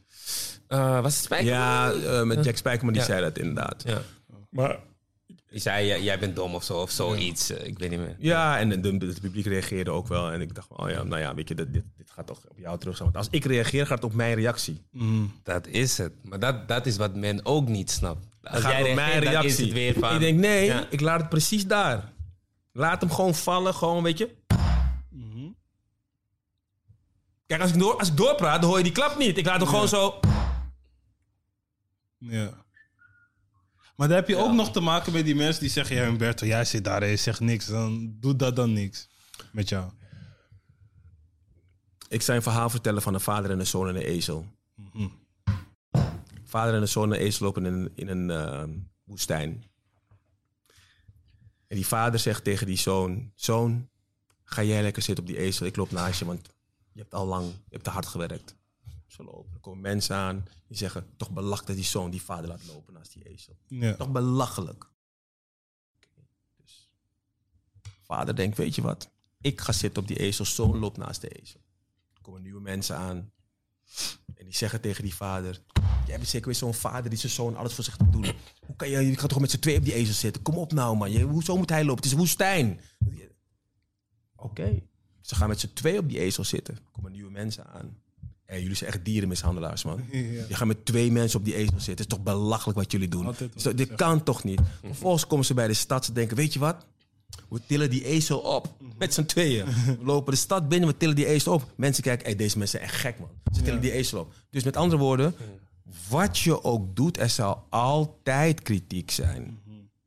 Eh, 0.67 1.01
was 1.01 1.15
het 1.15 1.25
Spijkerman? 1.25 1.59
Ja, 1.61 1.93
eh, 1.93 2.23
met 2.23 2.45
Jack 2.45 2.57
Spijkerman 2.57 2.93
die 2.93 3.03
Ja. 3.03 3.09
zei 3.09 3.21
dat 3.23 3.39
inderdaad. 3.39 3.83
Ja. 3.87 4.03
Maar 4.51 4.79
Die 5.51 5.61
zei, 5.61 5.87
jij- 5.87 6.03
jij 6.03 6.19
bent 6.19 6.37
dom 6.37 6.55
of 6.55 6.65
zo, 6.65 6.81
of 6.81 6.91
zoiets. 6.91 7.51
eh, 7.51 7.67
ik 7.67 7.79
weet 7.79 7.91
niet 7.91 7.99
meer. 7.99 8.17
Ja, 8.19 8.59
en 8.59 8.69
de- 8.69 8.81
de- 8.99 9.07
het 9.07 9.21
publiek 9.21 9.47
reageerde 9.47 9.91
ook 9.91 10.09
wel. 10.09 10.31
En 10.31 10.41
ik 10.41 10.55
dacht, 10.55 10.67
van, 10.69 10.79
oh 10.79 10.91
ja, 10.91 11.03
nou 11.03 11.21
ja, 11.21 11.35
weet 11.35 11.49
je, 11.49 11.55
dit, 11.55 11.73
dit, 11.73 11.85
dit 11.97 12.11
gaat 12.11 12.27
toch 12.27 12.41
op 12.49 12.59
jou 12.59 12.79
terug. 12.79 12.99
Want 12.99 13.17
als 13.17 13.29
ik 13.31 13.45
reageer, 13.45 13.87
gaat 13.87 14.03
het 14.03 14.11
op 14.11 14.15
mijn 14.17 14.35
reactie. 14.35 14.83
Dat 15.43 15.67
is 15.67 15.99
het. 15.99 16.13
Maar 16.23 16.39
dat, 16.39 16.69
dat 16.69 16.87
is 16.87 16.97
wat 16.97 17.15
men 17.15 17.45
ook 17.47 17.69
niet 17.69 17.91
snapt. 17.91 18.27
Als 18.43 18.61
gaat 18.61 18.71
jij 18.71 18.83
reageert, 18.83 18.95
mijn 18.97 19.21
dan 19.23 19.31
reactie. 19.31 19.51
is 19.51 19.59
het 19.59 19.73
weer 19.73 19.95
van... 19.99 20.15
Ik 20.15 20.21
denk, 20.21 20.39
nee, 20.39 20.65
Ja. 20.65 20.87
ik 20.91 21.01
laat 21.01 21.21
het 21.21 21.29
precies 21.29 21.67
daar. 21.67 22.13
Laat 22.73 23.01
hem 23.01 23.11
gewoon 23.11 23.35
vallen, 23.35 23.75
gewoon, 23.75 24.03
weet 24.03 24.19
je. 24.19 24.37
Kijk, 27.47 27.61
als 27.61 27.71
ik, 27.73 27.79
door, 27.79 27.97
als 27.99 28.09
ik 28.09 28.17
doorpraat, 28.17 28.61
dan 28.61 28.69
hoor 28.71 28.79
je 28.79 28.85
die 28.85 28.93
klap 28.93 29.19
niet. 29.19 29.39
Ik 29.39 29.47
laat 29.47 29.61
hem 29.61 29.69
gewoon 29.69 29.89
zo... 29.89 30.21
Ja. 32.19 32.51
Maar 33.99 34.09
dan 34.09 34.17
heb 34.17 34.29
je 34.29 34.37
ook 34.37 34.53
nog 34.53 34.73
te 34.73 34.81
maken 34.81 35.13
met 35.13 35.25
die 35.25 35.35
mensen 35.35 35.61
die 35.61 35.71
zeggen... 35.71 35.97
Ja, 35.97 36.05
Humberto, 36.05 36.47
jij 36.47 36.65
zit 36.65 36.85
daar 36.85 37.03
en 37.03 37.09
je 37.09 37.17
zegt 37.17 37.41
niks. 37.41 37.67
Dan 37.67 38.17
doet 38.21 38.39
dat 38.39 38.57
dan 38.57 38.73
niks 38.73 39.09
met 39.53 39.69
jou. 39.69 39.91
Ik 42.09 42.23
zou 42.23 42.37
een 42.37 42.43
verhaal 42.43 42.71
vertellen 42.71 43.03
van 43.03 43.15
een 43.15 43.21
vader 43.21 43.51
en 43.51 43.59
een 43.59 43.67
zoon 43.67 43.89
en 43.89 43.97
een 43.97 44.03
ezel. 44.03 44.47
Vader 46.45 46.75
en 46.75 46.81
een 46.81 46.89
zoon 46.89 47.13
en 47.13 47.19
een 47.19 47.27
ezel 47.27 47.47
lopen 47.47 47.67
in 47.67 47.73
een, 47.73 47.93
in 47.95 48.09
een 48.09 48.31
eh, 48.31 48.65
woestijn. 49.05 49.65
En 51.67 51.77
die 51.77 51.87
vader 51.87 52.21
zegt 52.21 52.45
tegen 52.45 52.67
die 52.67 52.79
zoon... 52.79 53.33
Zoon, 53.35 53.89
ga 54.45 54.63
jij 54.63 54.83
lekker 54.83 55.03
zitten 55.03 55.25
op 55.25 55.31
die 55.31 55.39
ezel. 55.39 55.67
Ik 55.67 55.77
loop 55.77 55.91
naast 55.91 56.19
je, 56.19 56.25
want 56.25 56.49
je 56.93 57.01
hebt 57.01 57.15
al 57.15 57.27
lang, 57.27 57.47
je 57.47 57.71
hebt 57.71 57.85
te 57.85 57.91
hard 57.91 58.07
gewerkt. 58.07 58.57
Ze 59.09 59.25
lopen. 59.25 59.55
Er 59.55 59.61
komen 59.61 59.81
mensen 59.81 60.17
aan 60.17 60.45
die 60.67 60.77
zeggen... 60.77 61.07
Toch 61.17 61.31
belachelijk 61.31 61.67
dat 61.67 61.77
die 61.77 61.85
zoon 61.85 62.11
die 62.11 62.23
vader 62.23 62.49
laat 62.49 62.67
lopen 62.67 62.93
naast 62.95 63.13
die 63.13 63.29
ezel. 63.29 63.57
Ja. 63.67 63.95
Toch 63.95 64.13
belachelijk. 64.13 64.91
Dus 66.57 66.91
vader 68.03 68.37
denkt, 68.37 68.57
weet 68.57 68.75
je 68.75 68.83
wat? 68.83 69.11
Ik 69.41 69.61
ga 69.61 69.73
zitten 69.73 70.03
op 70.03 70.09
die 70.09 70.19
ezel, 70.19 70.45
zoon 70.45 70.79
loopt 70.79 70.97
naast 70.97 71.21
de 71.21 71.29
ezel. 71.29 71.61
Er 72.15 72.21
komen 72.21 72.43
nieuwe 72.43 72.61
mensen 72.61 72.97
aan. 72.97 73.33
En 74.35 74.45
die 74.45 74.57
zeggen 74.57 74.81
tegen 74.81 75.03
die 75.03 75.15
vader... 75.15 75.63
Jij 76.07 76.17
bent 76.17 76.29
zeker 76.29 76.47
weer 76.47 76.57
zo'n 76.57 76.75
vader 76.75 77.11
die 77.11 77.19
zijn 77.19 77.33
zoon 77.33 77.57
alles 77.57 77.75
voor 77.75 77.85
zich 77.85 77.97
te 77.97 78.11
doen. 78.11 78.25
Hoe 78.67 78.77
kan 78.77 78.89
je, 78.89 79.07
je 79.07 79.19
gaat 79.19 79.29
toch 79.29 79.41
met 79.41 79.51
z'n 79.51 79.59
twee 79.59 79.77
op 79.77 79.85
die 79.85 79.95
ezel 79.95 80.15
zitten? 80.15 80.43
Kom 80.43 80.57
op 80.57 80.73
nou 80.73 80.97
man, 80.97 81.11
je, 81.11 81.23
hoezo 81.23 81.57
moet 81.57 81.69
hij 81.69 81.81
lopen? 81.85 81.97
Het 81.97 82.05
is 82.05 82.13
een 82.13 82.19
woestijn. 82.19 82.81
Oké. 84.37 84.83
Ze 85.21 85.35
gaan 85.35 85.49
met 85.49 85.61
z'n 85.61 85.73
twee 85.73 85.99
op 85.99 86.09
die 86.09 86.19
ezel 86.19 86.45
zitten. 86.45 86.75
Er 86.75 86.91
komen 86.93 87.13
nieuwe 87.13 87.31
mensen 87.31 87.67
aan. 87.67 88.03
Jullie 88.57 88.75
zijn 88.75 88.91
echt 88.91 89.05
dierenmishandelaars, 89.05 89.85
man. 89.85 90.05
Je 90.49 90.55
gaat 90.55 90.67
met 90.67 90.85
twee 90.85 91.13
mensen 91.13 91.39
op 91.39 91.45
die 91.45 91.55
ezel 91.55 91.73
zitten. 91.73 91.91
Het 91.91 92.01
is 92.01 92.07
toch 92.07 92.23
belachelijk 92.23 92.79
wat 92.79 92.93
jullie 92.93 93.09
doen. 93.09 93.27
Altijd 93.27 93.55
wat 93.55 93.63
Zo, 93.63 93.75
dit 93.75 93.95
kan 93.95 94.23
toch 94.23 94.45
niet? 94.45 94.61
Vervolgens 94.85 95.27
komen 95.27 95.45
ze 95.45 95.55
bij 95.55 95.67
de 95.67 95.75
stad. 95.75 96.05
Ze 96.05 96.13
denken, 96.13 96.37
weet 96.37 96.53
je 96.53 96.59
wat? 96.59 96.87
We 97.49 97.61
tillen 97.67 97.91
die 97.91 98.05
ezel 98.05 98.39
op. 98.39 98.75
Met 98.99 99.15
z'n 99.15 99.25
tweeën. 99.25 99.67
We 99.99 100.05
lopen 100.05 100.33
de 100.33 100.39
stad 100.39 100.69
binnen, 100.69 100.89
we 100.89 100.97
tillen 100.97 101.17
die 101.17 101.27
ezel 101.27 101.53
op. 101.53 101.73
Mensen 101.77 102.03
kijken, 102.03 102.27
hey, 102.27 102.37
deze 102.37 102.59
mensen 102.59 102.79
zijn 102.79 102.91
echt 102.91 103.01
gek, 103.01 103.19
man. 103.19 103.29
Ze 103.53 103.63
tillen 103.63 103.81
die 103.81 103.93
ezel 103.93 104.21
op. 104.21 104.33
Dus 104.51 104.65
met 104.65 104.77
andere 104.77 105.03
woorden, 105.03 105.35
wat 106.09 106.39
je 106.39 106.65
ook 106.65 106.97
doet, 106.97 107.19
er 107.19 107.31
zal 107.31 107.67
altijd 107.69 108.63
kritiek 108.63 109.11
zijn. 109.11 109.59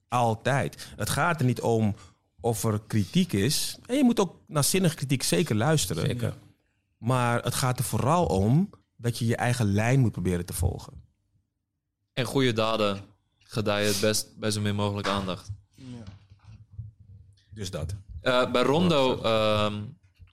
Altijd. 0.07 0.87
Het 0.95 1.09
gaat 1.09 1.39
er 1.39 1.45
niet 1.45 1.61
om 1.61 1.95
of 2.39 2.63
er 2.63 2.81
kritiek 2.87 3.33
is. 3.33 3.77
En 3.85 3.95
je 3.95 4.03
moet 4.03 4.19
ook 4.19 4.35
naar 4.47 4.63
zinnige 4.63 4.95
kritiek 4.95 5.23
zeker 5.23 5.55
luisteren. 5.55 6.05
Zeker. 6.05 6.33
Maar 7.01 7.43
het 7.43 7.55
gaat 7.55 7.79
er 7.79 7.85
vooral 7.85 8.25
om 8.25 8.69
dat 8.95 9.17
je 9.17 9.25
je 9.25 9.35
eigen 9.35 9.73
lijn 9.73 9.99
moet 9.99 10.11
proberen 10.11 10.45
te 10.45 10.53
volgen. 10.53 10.93
En 12.13 12.25
goede 12.25 12.53
daden 12.53 13.01
gedijen 13.37 13.87
het 13.87 13.99
best 13.99 14.37
bij 14.37 14.51
zo 14.51 14.61
min 14.61 14.75
mogelijk 14.75 15.07
aandacht. 15.07 15.49
Dus 17.49 17.71
dat. 17.71 17.95
Eh, 18.21 18.51
bij 18.51 18.61
Rondo 18.61 19.21
ehm, 19.21 19.81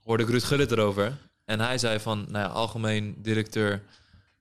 hoorde 0.03 0.23
ik 0.23 0.29
Ruud 0.29 0.43
Gullit 0.43 0.71
erover. 0.71 1.19
En 1.45 1.61
hij 1.61 1.79
zei 1.79 2.01
van, 2.01 2.19
nou 2.19 2.45
ja, 2.45 2.53
algemeen 2.53 3.15
directeur 3.23 3.83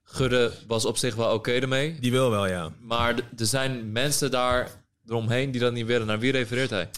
Gudde 0.02 0.52
was 0.66 0.84
op 0.84 0.96
zich 0.96 1.14
wel 1.14 1.34
oké 1.34 1.50
ermee. 1.50 2.00
Die 2.00 2.10
wil 2.10 2.30
wel, 2.30 2.46
ja. 2.46 2.72
Maar 2.80 3.14
er 3.14 3.46
zijn 3.46 3.92
mensen 3.92 4.30
daar 4.30 4.84
eromheen 5.06 5.50
die 5.50 5.60
dat 5.60 5.72
niet 5.72 5.86
willen. 5.86 6.06
Naar 6.06 6.18
wie 6.18 6.32
refereert 6.32 6.70
hij? 6.70 6.90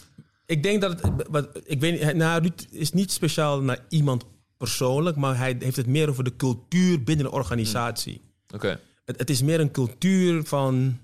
Ik 0.45 0.63
denk 0.63 0.81
dat 0.81 1.01
het. 1.01 1.27
Wat, 1.29 1.49
ik 1.63 1.79
weet 1.79 2.01
niet, 2.01 2.15
nou, 2.15 2.41
Ruud 2.41 2.67
is 2.69 2.91
niet 2.91 3.11
speciaal 3.11 3.61
naar 3.61 3.85
iemand 3.89 4.25
persoonlijk, 4.61 5.17
maar 5.17 5.37
hij 5.37 5.55
heeft 5.59 5.75
het 5.75 5.87
meer 5.87 6.09
over 6.09 6.23
de 6.23 6.35
cultuur 6.35 7.03
binnen 7.03 7.25
de 7.25 7.31
organisatie. 7.31 8.21
Oké, 8.53 8.79
Het, 9.05 9.19
het 9.19 9.29
is 9.29 9.41
meer 9.41 9.59
een 9.59 9.71
cultuur 9.71 10.43
van. 10.43 10.99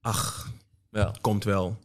Ach, 0.00 0.52
ja. 0.90 1.14
komt 1.20 1.44
wel. 1.44 1.78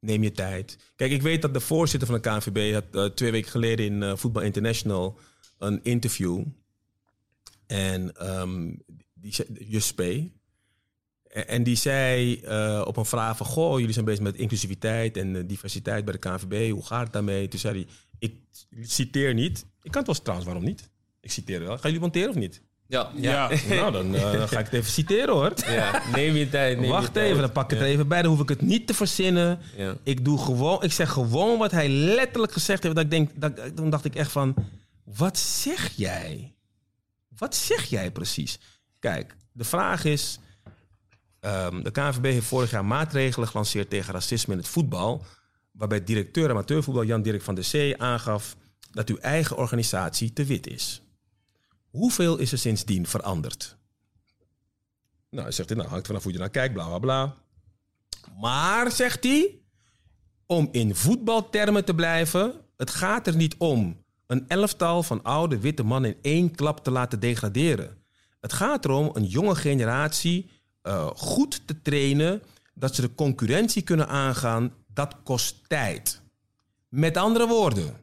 Neem 0.00 0.22
je 0.22 0.32
tijd. 0.32 0.78
Kijk, 0.96 1.12
ik 1.12 1.22
weet 1.22 1.42
dat 1.42 1.54
de 1.54 1.60
voorzitter 1.60 2.08
van 2.08 2.20
de 2.20 2.28
KNVB 2.28 2.72
had 2.72 2.84
eh, 2.92 3.04
twee 3.04 3.30
weken 3.30 3.50
geleden 3.50 3.86
in 3.86 4.02
eh, 4.02 4.16
Voetbal 4.16 4.42
International 4.42 5.18
een 5.58 5.80
interview. 5.82 6.44
En 7.66 8.16
ehm 8.16 8.72
die 9.14 9.82
P. 9.94 10.02
En- 11.34 11.62
die 11.62 11.76
zei 11.76 12.40
eh, 12.40 12.82
op 12.86 12.96
een 12.96 13.04
vraag 13.04 13.36
van... 13.36 13.46
Goh, 13.46 13.78
jullie 13.78 13.92
zijn 13.94 14.04
bezig 14.04 14.22
met 14.22 14.36
inclusiviteit 14.36 15.16
en 15.16 15.36
eh, 15.36 15.42
diversiteit 15.46 16.04
bij 16.04 16.12
de 16.12 16.18
KNVB. 16.18 16.70
Hoe 16.70 16.86
gaat 16.86 17.02
het 17.04 17.12
daarmee? 17.12 17.48
Toen 17.48 17.60
zei 17.60 17.74
hij, 17.74 17.86
ik 18.18 18.34
citeer 18.82 19.34
niet. 19.34 19.66
Ik 19.82 19.90
kan 19.90 20.02
het 20.02 20.06
wel 20.06 20.16
trouwens, 20.20 20.46
waarom 20.48 20.64
niet? 20.64 20.90
Ik 21.20 21.30
citeer 21.32 21.60
wel. 21.60 21.68
Gaan 21.72 21.80
jullie 21.82 22.00
monteren 22.00 22.28
of 22.28 22.34
niet? 22.34 22.62
Ja, 22.86 23.10
Ja. 23.16 23.50
nou, 23.68 23.92
dan, 23.92 24.14
eh, 24.14 24.32
dan 24.32 24.48
ga 24.48 24.58
ik 24.58 24.64
het 24.64 24.74
even 24.74 24.90
citeren 24.92 25.34
hoor. 25.34 25.52
Ja, 25.66 26.02
neem 26.14 26.34
je 26.34 26.48
tijd. 26.48 26.76
neem 26.76 26.84
je 26.86 26.90
Wacht 26.92 27.12
tijd. 27.12 27.28
even, 27.30 27.40
dan 27.40 27.52
pak 27.52 27.72
ik 27.72 27.78
het 27.78 27.86
even 27.88 28.08
bij. 28.08 28.22
Dan 28.22 28.30
hoef 28.30 28.40
ik 28.40 28.48
het 28.48 28.60
niet 28.60 28.86
te 28.86 28.94
verzinnen. 28.94 29.58
Ja. 29.76 29.96
Ik, 30.02 30.24
doe 30.24 30.38
gewoon, 30.38 30.82
ik 30.82 30.92
zeg 30.92 31.10
gewoon 31.10 31.58
wat 31.58 31.70
hij 31.70 31.88
letterlijk 31.88 32.52
gezegd 32.52 32.82
heeft. 32.82 32.94
Dat 32.94 33.04
ik 33.04 33.10
denk, 33.10 33.30
dat, 33.34 33.76
toen 33.76 33.90
dacht 33.90 34.04
ik 34.04 34.14
echt 34.14 34.32
van, 34.32 34.54
wat 35.04 35.38
zeg 35.38 35.92
jij? 35.96 36.54
Wat 37.36 37.54
zeg 37.56 37.84
jij 37.84 38.10
precies? 38.10 38.58
Kijk, 38.98 39.36
de 39.52 39.64
vraag 39.64 40.04
is, 40.04 40.38
ehm, 41.44 41.82
de 41.82 41.90
KNVB 41.90 42.24
heeft 42.24 42.46
vorig 42.46 42.70
jaar 42.70 42.84
maatregelen 42.84 43.48
gelanceerd 43.48 43.90
tegen 43.90 44.12
racisme 44.12 44.52
in 44.52 44.58
het 44.58 44.68
voetbal. 44.68 45.24
Waarbij 45.72 46.04
directeur 46.04 46.50
amateurvoetbal 46.50 47.04
Jan-Dirk 47.04 47.42
van 47.42 47.54
der 47.54 47.64
Zee 47.64 48.02
aangaf 48.02 48.56
dat 48.90 49.08
uw 49.08 49.16
eigen 49.16 49.56
organisatie 49.56 50.32
te 50.32 50.44
wit 50.44 50.66
is. 50.66 51.02
Hoeveel 51.90 52.38
is 52.38 52.52
er 52.52 52.58
sindsdien 52.58 53.06
veranderd? 53.06 53.76
Nou, 55.30 55.42
hij 55.42 55.52
zegt 55.52 55.74
nou, 55.74 55.88
hangt 55.88 56.06
vanaf 56.06 56.22
hoe 56.22 56.32
je 56.32 56.38
naar 56.38 56.50
kijkt, 56.50 56.74
bla 56.74 56.86
bla 56.86 56.98
bla. 56.98 57.34
Maar, 58.40 58.92
zegt 58.92 59.24
hij, 59.24 59.58
om 60.46 60.68
in 60.72 60.94
voetbaltermen 60.94 61.84
te 61.84 61.94
blijven, 61.94 62.52
het 62.76 62.90
gaat 62.90 63.26
er 63.26 63.36
niet 63.36 63.54
om 63.58 64.04
een 64.26 64.48
elftal 64.48 65.02
van 65.02 65.22
oude 65.22 65.58
witte 65.58 65.82
mannen 65.82 66.10
in 66.10 66.18
één 66.22 66.54
klap 66.54 66.84
te 66.84 66.90
laten 66.90 67.20
degraderen. 67.20 68.02
Het 68.40 68.52
gaat 68.52 68.84
erom 68.84 69.10
een 69.12 69.26
jonge 69.26 69.54
generatie 69.54 70.50
eh, 70.84 71.06
goed 71.14 71.66
te 71.66 71.82
trainen, 71.82 72.42
dat 72.74 72.94
ze 72.94 73.00
de 73.00 73.14
concurrentie 73.14 73.82
kunnen 73.82 74.08
aangaan. 74.08 74.72
Dat 74.94 75.16
kost 75.22 75.68
tijd. 75.68 76.22
Met 76.88 77.16
andere 77.16 77.46
woorden, 77.46 77.96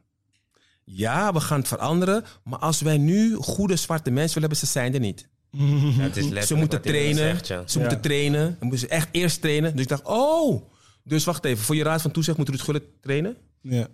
ja, 0.84 1.32
we 1.32 1.40
gaan 1.40 1.58
het 1.58 1.68
veranderen, 1.68 2.24
maar 2.44 2.58
als 2.58 2.80
wij 2.80 2.98
nu 2.98 3.34
goede 3.34 3.76
zwarte 3.76 4.10
mensen 4.10 4.34
willen 4.40 4.48
hebben, 4.48 4.68
ze 4.68 4.72
zijn 4.72 4.94
er 4.94 5.00
niet. 5.00 5.28
Ja, 5.96 6.02
het 6.02 6.16
is 6.16 6.22
letterlijk 6.22 6.46
Ze 6.46 6.54
moeten 6.54 6.82
trainen. 6.82 7.16
zegt, 7.16 7.46
ja. 7.46 7.62
Ze 7.66 7.78
moeten 7.78 8.00
trainen. 8.00 8.44
Dan 8.58 8.68
moeten 8.68 8.78
ze 8.78 8.88
echt 8.88 9.08
eerst 9.12 9.40
trainen. 9.40 9.72
Dus 9.72 9.82
ik 9.82 9.88
dacht, 9.88 10.04
oh. 10.04 10.62
Dus 11.04 11.24
wacht 11.24 11.44
even. 11.44 11.64
Voor 11.64 11.76
je 11.76 11.82
raad 11.82 12.02
van 12.02 12.10
toezicht 12.10 12.36
moet 12.38 12.48
Ruud 12.48 12.60
Gullit 12.60 12.84
trainen? 13.00 13.36
Ja. 13.60 13.86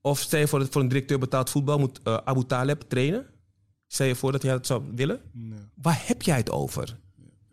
Of 0.00 0.20
stel 0.20 0.40
je 0.40 0.48
voor 0.48 0.58
dat 0.58 0.68
voor 0.72 0.82
een 0.82 0.88
directeur 0.88 1.18
betaald 1.18 1.50
voetbal 1.50 1.78
moet 1.78 2.00
eh, 2.02 2.16
Abu 2.24 2.44
Taleb 2.44 2.80
trainen? 2.88 3.26
Stel 3.86 4.06
je 4.06 4.14
voor 4.14 4.32
dat 4.32 4.42
hij 4.42 4.52
dat 4.52 4.66
zou 4.66 4.82
willen? 4.94 5.20
Waar 5.74 6.02
heb 6.06 6.22
jij 6.22 6.36
het 6.36 6.50
over? 6.50 6.98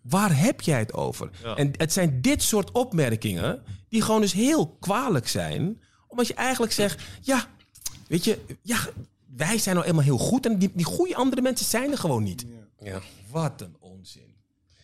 Waar 0.02 0.40
heb 0.40 0.62
jij 0.62 0.80
het 0.80 0.94
over? 0.94 1.30
Ja. 1.44 1.56
En 1.56 1.72
het 1.78 1.94
zijn 1.94 2.22
dit 2.22 2.44
soort 2.44 2.72
opmerkingen 2.72 3.64
die 3.90 4.02
gewoon 4.02 4.22
dus 4.22 4.34
heel 4.34 4.78
kwalijk 4.80 5.28
zijn. 5.28 5.82
Omdat 6.08 6.28
je 6.28 6.34
eigenlijk 6.34 6.74
zegt, 6.74 7.04
ja, 7.22 7.46
weet 8.08 8.24
je, 8.24 8.40
ja, 8.62 8.78
wij 9.36 9.58
zijn 9.58 9.76
nou 9.76 9.88
eenmaal 9.88 10.04
heel 10.04 10.18
goed. 10.18 10.46
En 10.46 10.60
die, 10.60 10.72
die 10.74 10.86
goede 10.86 11.16
andere 11.16 11.42
mensen 11.42 11.66
zijn 11.66 11.92
er 11.92 11.98
gewoon 11.98 12.24
niet. 12.24 12.46
Ja. 12.80 13.02
Wat 13.32 13.62
een. 13.62 13.76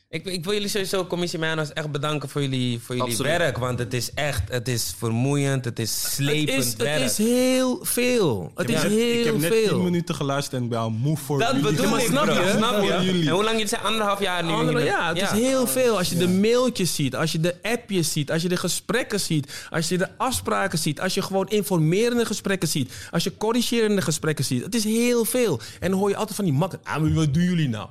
Ik, 0.09 0.25
ik 0.25 0.43
wil 0.43 0.53
jullie 0.53 0.67
sowieso, 0.67 1.05
commissie 1.05 1.39
Mijners, 1.39 1.73
echt 1.73 1.91
bedanken 1.91 2.29
voor 2.29 2.41
jullie, 2.41 2.79
voor 2.79 2.95
jullie 2.95 3.11
Absoluut. 3.11 3.37
werk. 3.37 3.57
Want 3.57 3.79
het 3.79 3.93
is 3.93 4.11
echt, 4.13 4.41
het 4.51 4.67
is 4.67 4.93
vermoeiend, 4.97 5.65
het 5.65 5.79
is 5.79 6.01
Het 6.03 6.11
slepend 6.11 6.63
is, 6.65 6.75
werk. 6.75 7.01
het 7.01 7.11
is 7.11 7.17
heel 7.17 7.79
veel. 7.81 8.51
Het 8.55 8.69
is 8.69 8.75
Ik 8.75 8.81
heb 8.81 8.91
net- 8.91 8.99
heel 8.99 9.19
ik 9.19 9.25
heb 9.25 9.37
net 9.37 9.51
veel. 9.53 9.67
10 9.67 9.83
minuten 9.83 10.15
geluisterd 10.15 10.55
en 10.57 10.63
ik 10.63 10.69
ben 10.69 10.79
al 10.79 10.89
moe 10.89 11.17
voor 11.17 11.39
dat 11.39 11.47
jullie. 11.47 11.63
bedoel 11.75 11.97
ik, 11.97 12.05
snap 12.05 12.23
bro. 12.25 12.33
je? 12.33 12.49
Snap 12.57 12.81
je? 12.83 12.91
Voor 12.93 13.03
jullie. 13.03 13.25
En 13.27 13.33
hoe 13.33 13.43
lang 13.43 13.51
jullie 13.55 13.67
zijn? 13.67 13.81
Anderhalf 13.81 14.19
jaar 14.21 14.43
nu? 14.43 14.79
Ja, 14.83 15.07
het 15.13 15.21
is 15.21 15.29
heel 15.29 15.67
veel. 15.67 15.97
Als 15.97 16.09
je 16.09 16.17
de 16.17 16.27
mailtjes 16.27 16.95
ziet, 16.95 17.15
als 17.15 17.31
je 17.31 17.39
de 17.39 17.55
appjes 17.61 18.11
ziet, 18.11 18.31
als 18.31 18.41
je 18.41 18.49
de 18.49 18.57
gesprekken 18.57 19.19
ziet, 19.19 19.67
als 19.69 19.89
je 19.89 19.97
de 19.97 20.17
afspraken 20.17 20.79
ziet, 20.79 20.99
als 21.01 21.13
je 21.13 21.21
gewoon 21.21 21.47
informerende 21.49 22.25
gesprekken 22.25 22.67
ziet, 22.67 22.91
als 23.11 23.23
je 23.23 23.37
corrigerende 23.37 24.01
gesprekken 24.01 24.45
ziet. 24.45 24.63
Het 24.63 24.75
is 24.75 24.83
heel 24.83 25.25
veel. 25.25 25.59
En 25.79 25.89
dan 25.91 25.99
hoor 25.99 26.09
je 26.09 26.15
altijd 26.15 26.35
van 26.35 26.45
die 26.45 26.53
makken. 26.53 26.79
Ah, 26.83 27.01
maar 27.01 27.13
wat 27.13 27.33
doen 27.33 27.43
jullie 27.43 27.69
nou? 27.69 27.87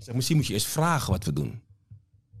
Zeg, 0.00 0.14
misschien 0.14 0.36
moet 0.36 0.46
je 0.46 0.52
eerst 0.52 0.66
vragen 0.66 1.12
wat 1.12 1.24
we 1.24 1.32
doen. 1.32 1.62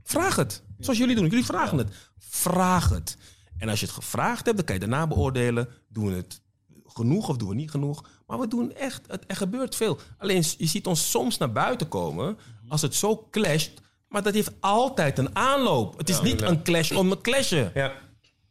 Vraag 0.02 0.36
het. 0.36 0.62
Zoals 0.78 0.98
jullie 0.98 1.14
doen. 1.14 1.26
Jullie 1.28 1.44
vragen 1.44 1.78
het. 1.78 1.94
Vraag 2.18 2.88
het. 2.88 3.16
En 3.58 3.68
als 3.68 3.80
je 3.80 3.86
het 3.86 3.94
gevraagd 3.94 4.44
hebt, 4.44 4.56
dan 4.56 4.66
kan 4.66 4.74
je 4.74 4.80
daarna 4.80 5.06
beoordelen. 5.06 5.68
Doen 5.88 6.06
we 6.06 6.14
het 6.14 6.40
genoeg 6.84 7.28
of 7.28 7.36
doen 7.36 7.48
we 7.48 7.54
niet 7.54 7.70
genoeg? 7.70 8.08
Maar 8.26 8.38
we 8.38 8.48
doen 8.48 8.72
echt, 8.74 9.02
het, 9.06 9.24
er 9.26 9.36
gebeurt 9.36 9.76
veel. 9.76 9.98
Alleen 10.18 10.44
je 10.58 10.66
ziet 10.66 10.86
ons 10.86 11.10
soms 11.10 11.38
naar 11.38 11.52
buiten 11.52 11.88
komen 11.88 12.38
als 12.68 12.82
het 12.82 12.94
zo 12.94 13.28
clasht. 13.30 13.80
Maar 14.08 14.22
dat 14.22 14.34
heeft 14.34 14.52
altijd 14.60 15.18
een 15.18 15.36
aanloop. 15.36 15.98
Het 15.98 16.08
is 16.08 16.20
niet 16.20 16.42
een 16.42 16.62
clash 16.62 16.92
om 16.92 17.10
een 17.10 17.20
clashen. 17.20 17.70
Ja. 17.74 17.92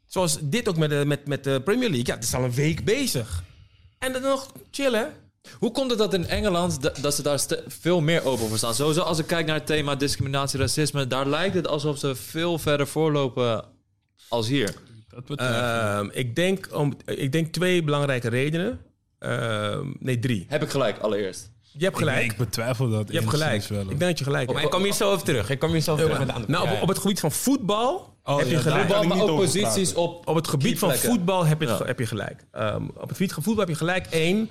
Zoals 0.05 0.37
dit 0.41 0.67
ook 0.67 0.77
met 0.77 0.89
de, 0.89 1.03
met, 1.05 1.27
met 1.27 1.43
de 1.43 1.61
Premier 1.63 1.89
League. 1.89 2.05
Ja, 2.07 2.15
het 2.15 2.23
is 2.23 2.33
al 2.33 2.43
een 2.43 2.53
week 2.53 2.85
bezig. 2.85 3.43
En 3.97 4.13
dan 4.13 4.21
nog 4.21 4.51
chillen. 4.71 5.13
Hoe 5.59 5.71
komt 5.71 5.89
het 5.89 5.99
dat 5.99 6.13
in 6.13 6.27
Engeland 6.27 6.81
dat, 6.81 6.97
dat 7.01 7.15
ze 7.15 7.21
daar 7.23 7.39
veel 7.67 8.01
meer 8.01 8.25
open 8.25 8.47
voor 8.47 8.57
staan? 8.57 8.73
Sowieso 8.73 9.01
als 9.01 9.19
ik 9.19 9.27
kijk 9.27 9.45
naar 9.45 9.55
het 9.55 9.65
thema 9.65 9.95
discriminatie, 9.95 10.59
racisme, 10.59 11.07
daar 11.07 11.27
lijkt 11.27 11.55
het 11.55 11.67
alsof 11.67 11.97
ze 11.97 12.15
veel 12.15 12.57
verder 12.59 12.87
voorlopen 12.87 13.65
als 14.27 14.47
hier. 14.47 14.73
Dat 15.09 15.25
betreft. 15.25 15.51
Ehm, 15.53 16.09
ik, 16.11 16.35
denk 16.35 16.67
om, 16.73 16.93
ik 17.05 17.31
denk 17.31 17.53
twee 17.53 17.83
belangrijke 17.83 18.29
redenen. 18.29 18.79
Ehm, 19.19 19.87
nee, 19.99 20.19
drie. 20.19 20.45
Heb 20.49 20.63
ik 20.63 20.69
gelijk, 20.69 20.97
allereerst. 20.99 21.51
Je 21.71 21.83
hebt 21.85 21.97
gelijk. 21.97 22.31
ik 22.31 22.37
betwijfel 22.37 22.89
dat 22.89 23.07
je 23.11 23.17
hebt 23.17 23.29
gelijk. 23.29 23.63
wel. 23.63 23.81
Ik 23.81 23.87
denk 23.87 23.99
dat 23.99 24.17
je 24.17 24.23
gelijk 24.23 24.45
Maar 24.45 24.55
hebt. 24.55 24.67
ik 24.67 24.71
kom 24.73 24.83
hier 24.83 24.93
zo 24.93 25.11
over 25.11 25.25
terug. 25.25 25.49
Ik 25.49 25.59
kom 25.59 25.71
hier 25.71 25.81
zo 25.81 25.91
over 25.91 26.03
terug 26.03 26.19
met 26.19 26.27
de 26.27 26.33
andere. 26.33 26.51
Nou, 26.51 26.81
op, 26.81 26.87
het 26.87 26.97
gebied 26.97 27.19
van 27.19 27.31
voetbal 27.31 28.17
Oh, 28.23 28.37
heb 28.37 28.47
je 28.49 28.57
gelijk. 28.57 28.87
maar 28.89 29.05
niet 29.05 29.21
ook 29.23 29.39
posities 29.39 29.93
op... 29.93 30.27
Op 30.27 30.35
het 30.35 30.47
gebied 30.47 30.79
van 30.79 30.93
voetbal 30.95 31.45
heb 31.45 31.61
je, 31.61 31.67
Ja. 31.67 31.79
heb 31.85 31.99
je 31.99 32.05
gelijk. 32.05 32.45
Ehm, 32.51 32.83
op 32.83 33.07
het 33.07 33.17
gebied 33.17 33.33
van 33.33 33.43
voetbal 33.43 33.65
heb 33.65 33.73
je 33.73 33.79
gelijk. 33.79 34.07
Eén, 34.09 34.49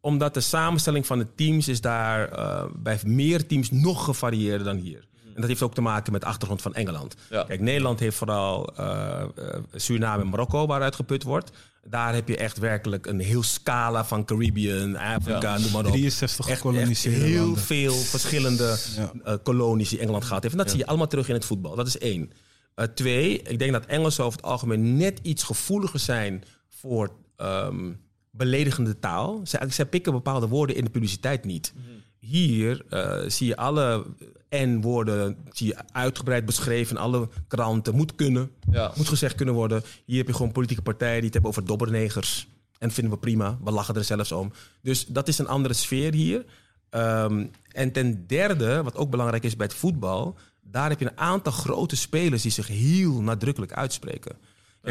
omdat 0.00 0.34
de 0.34 0.40
samenstelling 0.40 1.06
van 1.06 1.18
de 1.18 1.26
teams 1.34 1.68
is 1.68 1.80
daar 1.80 2.28
eh, 2.32 2.64
bij 2.76 2.98
meer 3.04 3.46
teams 3.46 3.70
nog 3.70 4.04
gevarieerder 4.04 4.64
dan 4.66 4.76
hier. 4.76 5.06
En 5.34 5.40
dat 5.44 5.52
heeft 5.52 5.62
ook 5.62 5.74
te 5.74 5.80
maken 5.80 6.12
met 6.12 6.20
de 6.20 6.26
achtergrond 6.26 6.62
van 6.62 6.74
Engeland. 6.74 7.14
Ja. 7.30 7.44
Kijk, 7.44 7.60
Nederland 7.60 8.00
heeft 8.00 8.16
vooral 8.16 8.66
eh, 8.76 9.20
eh, 9.22 9.28
Suriname 9.74 10.22
en 10.22 10.28
Marokko 10.28 10.66
waaruit 10.66 10.94
geput 10.94 11.22
wordt. 11.22 11.50
Daar 11.88 12.14
heb 12.14 12.28
je 12.28 12.36
echt 12.36 12.58
werkelijk 12.58 13.06
een 13.06 13.20
heel 13.20 13.42
scala 13.42 14.04
van 14.04 14.24
Caribbean, 14.24 14.96
Afrika, 14.96 15.54
Ja. 15.54 15.58
noem 15.58 15.72
maar 15.72 15.84
op. 15.84 15.90
63 15.90 16.38
Echt, 16.38 16.48
echt 16.48 16.60
gekoloniseerde 16.60 17.24
heel 17.24 17.40
landen. 17.40 17.62
veel 17.62 17.92
verschillende 17.94 18.76
Ja. 19.24 19.36
kolonies 19.42 19.88
die 19.88 19.98
Engeland 19.98 20.24
gehad 20.24 20.42
heeft. 20.42 20.54
En 20.54 20.60
dat 20.60 20.70
zie 20.70 20.78
je 20.78 20.86
allemaal 20.86 21.06
terug 21.06 21.28
in 21.28 21.34
het 21.34 21.44
voetbal. 21.44 21.74
Dat 21.74 21.86
is 21.86 21.98
één. 21.98 22.30
Eh, 22.74 22.84
twee, 22.84 23.42
ik 23.42 23.58
denk 23.58 23.72
dat 23.72 23.86
Engelsen 23.86 24.24
over 24.24 24.38
het 24.38 24.46
algemeen 24.48 24.96
net 24.96 25.18
iets 25.22 25.42
gevoeliger 25.42 25.98
zijn 26.00 26.44
voor 26.68 27.10
ehm, 27.36 27.92
beledigende 28.38 28.98
taal. 28.98 29.40
Zij, 29.44 29.70
zij 29.70 29.86
pikken 29.86 30.12
bepaalde 30.12 30.48
woorden 30.48 30.76
in 30.76 30.84
de 30.84 30.90
publiciteit 30.90 31.44
niet. 31.44 31.72
Hier 32.18 32.84
eh, 32.88 33.28
zie 33.30 33.46
je 33.46 33.56
alle 33.56 34.06
N-woorden 34.50 35.36
zie 35.52 35.66
je 35.66 35.76
uitgebreid 35.92 36.44
beschreven 36.46 36.96
in 36.96 37.02
alle 37.02 37.28
kranten. 37.48 37.94
Moet 37.94 38.14
kunnen, 38.14 38.50
Ja. 38.70 38.92
moet 38.96 39.08
gezegd 39.08 39.34
kunnen 39.34 39.54
worden. 39.54 39.82
Hier 40.04 40.18
heb 40.18 40.26
je 40.26 40.32
gewoon 40.34 40.52
politieke 40.52 40.82
partijen 40.82 41.14
die 41.14 41.24
het 41.24 41.32
hebben 41.32 41.50
over 41.50 41.64
dobbernegers. 41.64 42.48
En 42.78 42.90
vinden 42.90 43.12
we 43.12 43.18
prima. 43.18 43.58
We 43.64 43.70
lachen 43.70 43.94
er 43.94 44.04
zelfs 44.04 44.32
om. 44.32 44.52
Dus 44.82 45.06
dat 45.06 45.28
is 45.28 45.38
een 45.38 45.48
andere 45.48 45.74
sfeer 45.74 46.12
hier. 46.14 46.44
Ehm, 46.90 47.46
en 47.72 47.92
ten 47.92 48.24
derde, 48.26 48.82
wat 48.82 48.96
ook 48.96 49.10
belangrijk 49.10 49.44
is 49.44 49.56
bij 49.56 49.66
het 49.66 49.74
voetbal... 49.74 50.36
daar 50.62 50.88
heb 50.88 50.98
je 51.00 51.04
een 51.10 51.18
aantal 51.18 51.52
grote 51.52 51.96
spelers 51.96 52.42
die 52.42 52.50
zich 52.52 52.66
heel 52.66 53.22
nadrukkelijk 53.22 53.72
uitspreken. 53.72 54.36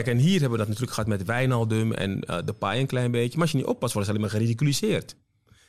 Kijk, 0.04 0.10
en 0.10 0.18
hier 0.18 0.40
hebben 0.40 0.52
we 0.52 0.58
dat 0.58 0.68
natuurlijk 0.68 0.94
gehad 0.94 1.10
met 1.10 1.24
Wijnaldum 1.24 1.92
en 1.92 2.22
eh 2.22 2.38
de 2.46 2.54
Pai 2.54 2.80
een 2.80 2.88
klein 2.88 3.12
beetje. 3.12 3.34
Maar 3.34 3.42
als 3.42 3.52
je 3.52 3.58
niet 3.58 3.66
oppast, 3.66 3.94
worden 3.94 4.12
ze 4.12 4.18
alleen 4.18 4.32
maar 4.32 4.40
geridiculiseerd. 4.40 5.16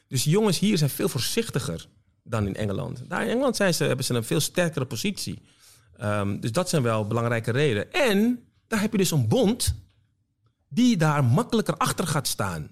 Dus 0.09 0.25
jongens 0.25 0.59
hier 0.59 0.79
zijn 0.79 0.91
veel 0.91 1.09
voorzichtiger 1.09 1.89
dan 2.23 2.47
in 2.47 2.57
Engeland. 2.57 3.03
Daar 3.09 3.23
in 3.23 3.29
Engeland 3.29 3.57
zijn 3.57 3.75
ze, 3.75 3.85
hebben 3.85 4.05
ze 4.05 4.15
een 4.15 4.25
veel 4.25 4.41
sterkere 4.41 4.85
positie. 4.85 5.43
Ehm, 5.97 6.41
dus 6.41 6.53
dat 6.53 6.69
zijn 6.69 6.83
wel 6.83 7.07
belangrijke 7.07 7.51
redenen. 7.51 7.93
En 7.93 8.45
daar 8.67 8.81
heb 8.81 8.93
je 8.93 8.99
dus 8.99 9.11
een 9.11 9.29
bond 9.29 9.75
die 10.69 10.97
daar 10.97 11.25
makkelijker 11.25 11.77
achter 11.77 12.07
gaat 12.07 12.29
staan. 12.29 12.71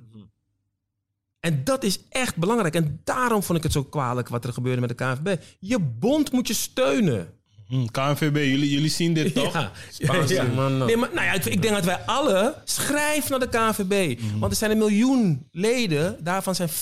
En 1.40 1.64
dat 1.64 1.84
is 1.84 2.00
echt 2.08 2.36
belangrijk. 2.36 2.74
En 2.74 3.00
daarom 3.04 3.42
vond 3.42 3.58
ik 3.58 3.64
het 3.64 3.72
zo 3.72 3.84
kwalijk 3.84 4.28
wat 4.28 4.44
er 4.44 4.52
gebeurde 4.52 4.80
met 4.80 4.88
de 4.88 4.94
KNVB. 4.94 5.42
Je 5.60 5.78
bond 5.78 6.32
moet 6.32 6.46
je 6.46 6.54
steunen. 6.54 7.34
Hm, 7.68 7.86
KNVB, 7.86 8.34
jullie, 8.36 8.70
jullie 8.70 8.90
zien 8.90 9.14
dit 9.14 9.34
toch? 9.44 9.52
Ja. 9.52 9.70
Spaanse 9.90 10.34
Ja. 10.34 10.42
mannen. 10.42 10.86
Nee, 10.86 10.96
maar 10.96 11.10
nou 11.14 11.26
ja, 11.26 11.32
ik, 11.32 11.44
ik 11.44 11.62
denk 11.62 11.74
dat 11.74 11.84
wij 11.84 11.98
alle 12.06 12.54
schrijven 12.64 13.30
naar 13.30 13.40
de 13.40 13.48
KNVB. 13.48 14.20
Want 14.38 14.52
er 14.52 14.58
zijn 14.58 14.70
een 14.70 14.78
miljoen 14.78 15.48
leden. 15.52 16.24
Daarvan 16.24 16.54
zijn 16.54 16.68
40% 16.68 16.72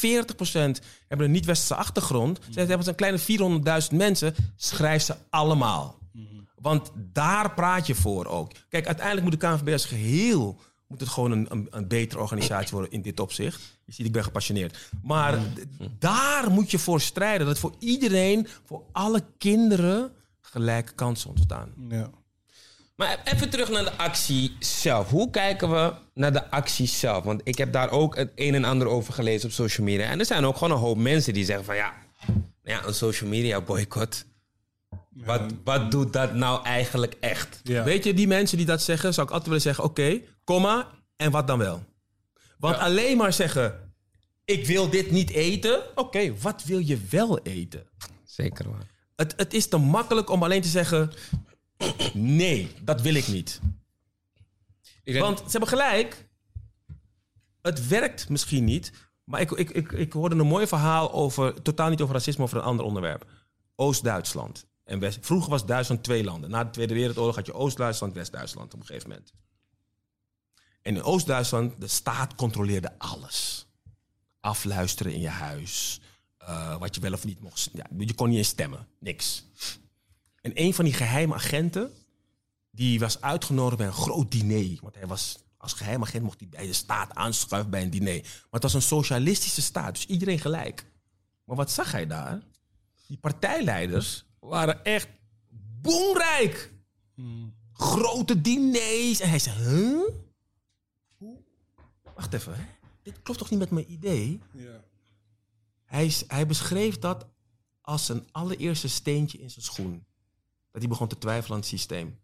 hebben 1.09 1.27
een 1.27 1.33
niet-westerse 1.33 1.75
achtergrond. 1.75 2.39
Ze 2.51 2.61
hebben 2.61 2.89
een 2.89 2.95
kleine 2.95 3.19
400.000 3.91 3.97
mensen. 3.97 4.35
Schrijf 4.57 5.03
ze 5.03 5.15
allemaal. 5.31 5.99
Want 6.61 6.91
daar 7.13 7.55
praat 7.55 7.87
je 7.87 7.95
voor 7.95 8.27
ook. 8.27 8.53
Kijk, 8.69 8.87
uiteindelijk 8.87 9.27
moet 9.31 9.41
de 9.41 9.47
KNVB 9.47 9.73
als 9.73 9.85
geheel... 9.85 10.61
moet 10.89 11.01
het 11.01 11.09
gewoon 11.09 11.31
een, 11.31 11.47
een, 11.51 11.67
een 11.71 11.89
betere 11.89 12.21
organisatie 12.21 12.71
worden 12.71 12.91
in 12.91 13.03
dit 13.03 13.21
opzicht. 13.21 13.61
Je 13.85 13.93
ziet, 13.93 14.07
ik 14.07 14.13
ben 14.13 14.25
gepassioneerd. 14.25 14.79
Maar 15.03 15.39
daar 15.99 16.51
moet 16.51 16.71
je 16.71 16.79
voor 16.79 17.01
strijden. 17.01 17.47
Dat 17.47 17.59
voor 17.59 17.75
iedereen, 17.79 18.47
voor 18.65 18.83
alle 18.93 19.23
kinderen... 19.39 20.13
gelijke 20.45 20.93
kansen 20.93 21.31
ontstaan. 21.31 21.73
Ja. 21.89 22.11
Maar 22.97 23.21
even 23.25 23.51
terug 23.51 23.69
naar 23.71 23.85
de 23.85 23.97
actie 23.97 24.57
zelf. 24.59 25.11
Hoe 25.11 25.31
kijken 25.31 25.71
we 25.71 25.93
naar 26.15 26.33
de 26.33 26.51
actie 26.51 26.87
zelf? 26.87 27.25
Want 27.25 27.41
ik 27.45 27.59
heb 27.59 27.73
daar 27.73 27.91
ook 27.91 28.17
het 28.17 28.33
een 28.35 28.55
en 28.55 28.65
ander 28.65 28.87
over 28.87 29.13
gelezen 29.13 29.49
op 29.49 29.55
social 29.55 29.87
media. 29.87 30.07
En 30.07 30.19
er 30.19 30.27
zijn 30.27 30.45
ook 30.45 30.57
gewoon 30.57 30.73
een 30.73 30.85
hoop 30.85 30.97
mensen 30.97 31.33
die 31.33 31.45
zeggen 31.45 31.65
van 31.65 31.77
ja, 31.77 31.93
ja 32.63 32.85
een 32.85 32.95
social 32.95 33.31
media 33.31 33.61
boycott. 33.61 34.27
Wat, 35.11 35.43
wat 35.65 35.91
doet 35.91 36.13
dat 36.13 36.35
nou 36.35 36.65
eigenlijk 36.65 37.17
echt? 37.21 37.61
Ja. 37.63 37.85
Weet 37.85 38.05
je, 38.05 38.15
die 38.15 38.27
mensen 38.27 38.57
die 38.57 38.67
dat 38.67 38.83
zeggen, 38.83 39.15
zou 39.15 39.27
ik 39.27 39.33
altijd 39.33 39.49
willen 39.49 39.65
zeggen: 39.65 39.85
oké, 39.85 40.21
komma, 40.45 40.89
en 41.17 41.31
wat 41.31 41.47
dan 41.47 41.59
wel? 41.59 41.85
Want 42.59 42.77
alleen 42.77 43.17
maar 43.17 43.33
zeggen: 43.33 43.93
ik 44.45 44.67
wil 44.67 44.91
dit 44.91 45.11
niet 45.11 45.31
eten. 45.31 45.83
Oké, 45.95 46.35
wat 46.41 46.65
wil 46.65 46.79
je 46.79 46.99
wel 47.11 47.39
eten? 47.39 47.87
Zeker 48.25 48.71
waar. 48.71 48.93
Het, 49.17 49.35
het 49.37 49.55
is 49.55 49.69
te 49.69 49.77
makkelijk 49.77 50.31
om 50.31 50.43
alleen 50.43 50.63
te 50.63 50.69
zeggen: 50.69 51.13
nee, 52.13 52.75
dat 52.83 53.01
wil 53.01 53.15
ik 53.15 53.29
niet. 53.29 53.61
Ik 55.03 55.19
Want 55.19 55.39
ze 55.39 55.51
hebben 55.51 55.69
gelijk. 55.69 56.29
Het 57.63 57.89
werkt 57.89 58.29
misschien 58.29 58.65
niet. 58.65 58.93
Maar 59.25 59.41
ik, 59.41 59.51
ik, 59.51 59.71
ik, 59.71 59.93
ik 59.93 60.13
hoorde 60.13 60.37
een 60.37 60.47
mooi 60.47 60.67
verhaal 60.67 61.13
over, 61.13 61.63
totaal 61.63 61.89
niet 61.89 62.01
over 62.01 62.15
racisme, 62.15 62.45
over 62.45 62.57
een 62.57 62.63
ander 62.63 62.85
onderwerp. 62.85 63.27
Oost-Duitsland. 63.75 64.67
En 64.85 64.99
West, 64.99 65.19
vroeger 65.21 65.51
was 65.51 65.67
Duitsland 65.67 66.03
twee 66.03 66.25
landen. 66.25 66.51
Na 66.51 66.65
de 66.65 66.71
Tweede 66.71 66.95
Wereldoorlog 66.95 67.35
had 67.35 67.47
je 67.47 67.55
Oost-Duitsland, 67.55 68.15
West-Duitsland 68.15 68.75
op 68.75 68.81
een 68.81 68.87
gegeven 68.87 69.09
moment. 69.09 69.33
En 70.83 70.97
in 70.97 71.03
Oost-Duitsland, 71.03 71.81
de 71.81 71.87
staat 71.87 72.35
controleerde 72.35 72.99
alles. 72.99 73.67
Afluisteren 74.41 75.13
in 75.13 75.21
je 75.21 75.29
huis. 75.29 76.01
Eh, 76.47 76.79
wat 76.79 76.95
je 76.95 77.01
wel 77.01 77.13
of 77.13 77.25
niet 77.25 77.41
mocht. 77.41 77.71
Ja, 77.73 77.87
je 77.99 78.15
kon 78.15 78.29
niet 78.29 78.39
eens 78.39 78.49
stemmen. 78.49 78.87
Niks. 78.99 79.45
En 80.41 80.51
een 80.55 80.75
van 80.75 80.85
die 80.85 80.95
geheime 80.95 81.35
agenten, 81.35 81.93
die 82.71 82.99
was 82.99 83.21
uitgenodigd 83.21 83.77
bij 83.77 83.87
een 83.87 83.93
groot 83.93 84.31
diner. 84.31 84.79
Want 84.83 84.95
hij 84.95 85.07
was 85.07 85.39
als 85.57 85.73
geheime 85.73 86.05
agent 86.05 86.23
mocht 86.23 86.41
hij 86.41 86.49
bij 86.49 86.67
de 86.67 86.73
staat 86.73 87.15
aanschuiven 87.15 87.71
bij 87.71 87.83
een 87.83 87.91
diner. 87.91 88.21
Maar 88.23 88.49
het 88.51 88.63
was 88.63 88.75
een 88.75 88.83
socialistische 88.83 89.63
staat, 89.63 89.95
dus 89.95 90.07
iedereen 90.07 90.39
gelijk. 90.39 90.87
Maar 91.45 91.57
wat 91.57 91.71
zag 91.71 91.93
hij 91.93 92.07
daar? 92.07 92.43
Die 93.07 93.19
partijleiders 93.19 94.25
waren 94.41 94.85
echt 94.85 95.09
boemrijk. 95.81 96.73
Grote 97.73 98.41
diners. 98.41 99.21
En 99.21 99.29
hij 99.29 99.39
zei, 99.39 99.57
huh? 99.59 100.03
Wacht 102.15 102.33
even, 102.33 102.69
dit 103.03 103.23
klopt 103.23 103.39
toch 103.39 103.51
niet 103.51 103.59
met 103.59 103.71
mijn 103.71 103.93
idee? 103.93 104.41
Hij, 105.95 106.13
hij 106.27 106.47
beschreef 106.47 106.99
dat 106.99 107.27
als 107.81 108.09
een 108.09 108.29
allereerste 108.33 108.89
steentje 108.89 109.39
in 109.39 109.51
zijn 109.51 109.65
schoen. 109.65 110.05
Dat 110.71 110.81
hij 110.81 110.89
begon 110.89 111.09
te 111.09 111.19
twijfelen 111.19 111.51
aan 111.53 111.59
het 111.59 111.69
systeem. 111.69 112.19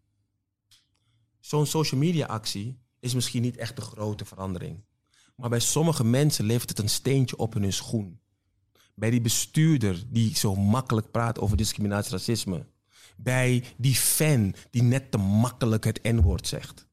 Zo'n 1.40 1.66
social 1.66 2.00
media 2.00 2.26
actie 2.26 2.78
is 3.00 3.14
misschien 3.14 3.42
niet 3.42 3.56
echt 3.56 3.76
de 3.76 3.82
grote 3.82 4.24
verandering. 4.24 4.84
Maar 5.36 5.48
bij 5.48 5.60
sommige 5.60 6.04
mensen 6.04 6.44
levert 6.44 6.68
het 6.68 6.78
een 6.78 6.88
steentje 6.88 7.36
op 7.36 7.56
in 7.56 7.62
hun 7.62 7.72
schoen. 7.72 8.20
Bij 8.94 9.10
die 9.10 9.20
bestuurder 9.20 10.04
die 10.08 10.36
zo 10.36 10.54
makkelijk 10.54 11.10
praat 11.10 11.38
over 11.38 11.56
discriminatie, 11.56 12.10
racisme. 12.12 12.66
bij 13.16 13.64
die 13.76 13.94
fan 13.94 14.54
die 14.70 14.82
net 14.82 15.10
te 15.10 15.18
makkelijk 15.18 15.84
het 15.84 16.02
N-woord 16.02 16.46
zegt. 16.46 16.86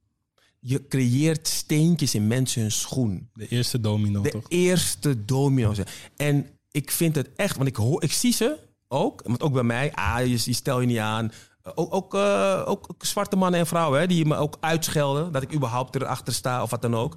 Je 0.60 0.88
creëert 0.88 1.48
steentjes 1.48 2.16
in 2.16 2.28
mensen 2.28 2.62
hun 2.62 2.72
schoen. 2.72 3.30
De 3.34 3.48
eerste 3.48 3.80
domino, 3.80 4.22
De 4.22 4.30
toch? 4.30 4.46
eerste 4.48 5.26
domino. 5.26 5.74
En 6.16 6.57
ik 6.78 6.92
vind 6.92 7.16
het 7.16 7.30
echt, 7.36 7.56
want 7.56 7.68
ik, 7.68 7.76
hoor, 7.76 8.04
ik 8.04 8.12
zie 8.12 8.34
ze 8.34 8.58
ook, 8.88 9.22
want 9.26 9.42
ook 9.42 9.54
bij 9.54 9.64
mij, 9.64 9.94
ah, 9.94 10.26
je, 10.26 10.54
stel 10.54 10.82
je 10.82 10.88
niet 10.88 10.98
aan. 10.98 11.32
Ook, 11.76 11.94
ook, 11.94 12.14
eh, 12.14 12.64
ook 12.66 12.94
zwarte 12.98 13.36
mannen 13.36 13.60
en 13.60 13.68
vrouwen 13.68 14.00
hè, 14.00 14.08
die 14.08 14.26
me 14.26 14.36
ook 14.36 14.58
uitschelden, 14.60 15.32
dat 15.32 15.42
ik 15.42 15.54
überhaupt 15.54 15.96
erachter 15.96 16.34
sta 16.34 16.64
of 16.64 16.70
wat 16.70 16.82
dan 16.82 16.96
ook. 16.96 17.16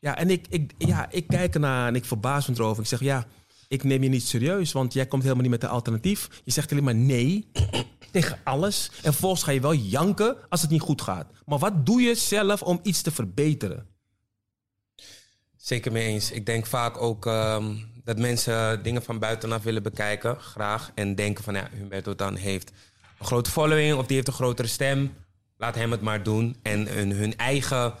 Ja, 0.00 0.16
en 0.16 0.30
ik, 0.30 0.46
ik, 0.48 0.72
ja, 0.78 1.10
ik 1.10 1.26
kijk 1.26 1.54
ernaar 1.54 1.88
en 1.88 1.94
ik 1.94 2.04
verbaas 2.04 2.46
me 2.46 2.54
erover. 2.54 2.82
Ik 2.82 2.88
zeg, 2.88 3.00
ja, 3.00 3.26
ik 3.68 3.84
neem 3.84 4.02
je 4.02 4.08
niet 4.08 4.26
serieus, 4.26 4.72
want 4.72 4.92
jij 4.92 5.06
komt 5.06 5.22
helemaal 5.22 5.42
niet 5.42 5.52
met 5.52 5.62
een 5.62 5.68
alternatief. 5.68 6.28
Je 6.44 6.50
zegt 6.50 6.72
alleen 6.72 6.84
maar 6.84 6.94
nee 6.94 7.50
tegen 8.12 8.38
alles. 8.44 8.90
En 9.02 9.12
vervolgens 9.12 9.42
ga 9.42 9.50
je 9.50 9.60
wel 9.60 9.74
janken 9.74 10.36
als 10.48 10.60
het 10.60 10.70
niet 10.70 10.80
goed 10.80 11.02
gaat. 11.02 11.26
Maar 11.44 11.58
wat 11.58 11.86
doe 11.86 12.00
je 12.00 12.14
zelf 12.14 12.62
om 12.62 12.80
iets 12.82 13.02
te 13.02 13.10
verbeteren? 13.10 13.86
Zeker 15.60 15.92
mee 15.92 16.06
eens. 16.06 16.30
Ik 16.30 16.46
denk 16.46 16.66
vaak 16.66 17.02
ook 17.02 17.26
ehm, 17.26 17.74
dat 18.04 18.18
mensen 18.18 18.82
dingen 18.82 19.02
van 19.02 19.18
buitenaf 19.18 19.62
willen 19.62 19.82
bekijken, 19.82 20.40
graag. 20.40 20.90
En 20.94 21.14
denken 21.14 21.44
van, 21.44 21.54
ja, 21.54 21.68
Humberto 21.72 22.14
dan 22.14 22.36
heeft 22.36 22.72
een 23.18 23.26
grote 23.26 23.50
following 23.50 23.94
of 23.94 24.06
die 24.06 24.16
heeft 24.16 24.28
een 24.28 24.34
grotere 24.34 24.68
stem. 24.68 25.14
Laat 25.56 25.74
hem 25.74 25.90
het 25.90 26.00
maar 26.00 26.22
doen. 26.22 26.56
En 26.62 26.88
hun, 26.88 27.12
hun 27.12 27.36
eigen 27.36 27.94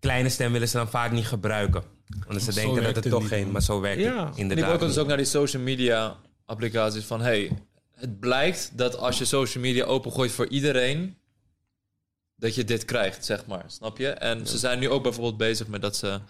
kleine 0.00 0.28
stem 0.28 0.52
willen 0.52 0.68
ze 0.68 0.76
dan 0.76 0.90
vaak 0.90 1.10
niet 1.10 1.26
gebruiken. 1.26 1.82
Want 2.26 2.42
ze 2.42 2.52
Zo 2.52 2.60
denken 2.60 2.82
dat 2.82 2.94
het 2.94 3.04
het 3.04 3.12
toch 3.12 3.28
geen... 3.28 3.50
Maar 3.50 3.62
zo 3.62 3.80
werkt 3.80 4.00
Ja. 4.00 4.16
het 4.16 4.26
En 4.26 4.32
ik 4.32 4.38
inderdaad 4.38 4.72
ook 4.72 4.80
dus 4.80 4.98
ook 4.98 5.06
naar 5.06 5.16
die 5.16 5.26
social 5.26 5.62
media 5.62 6.16
applicaties 6.44 7.04
van... 7.04 7.20
hey, 7.20 7.50
het 7.94 8.20
blijkt 8.20 8.70
dat 8.74 8.96
als 8.96 9.18
je 9.18 9.24
social 9.24 9.62
media 9.62 9.84
opengooit 9.84 10.32
voor 10.32 10.48
iedereen... 10.48 11.16
dat 12.36 12.54
je 12.54 12.64
dit 12.64 12.84
krijgt, 12.84 13.24
zeg 13.24 13.46
maar. 13.46 13.64
Snap 13.66 13.98
je? 13.98 14.08
En 14.08 14.46
ze 14.46 14.58
zijn 14.58 14.78
nu 14.78 14.88
ook 14.88 15.02
bijvoorbeeld 15.02 15.36
bezig 15.36 15.66
met 15.66 15.82
dat 15.82 15.96
ze 15.96 16.20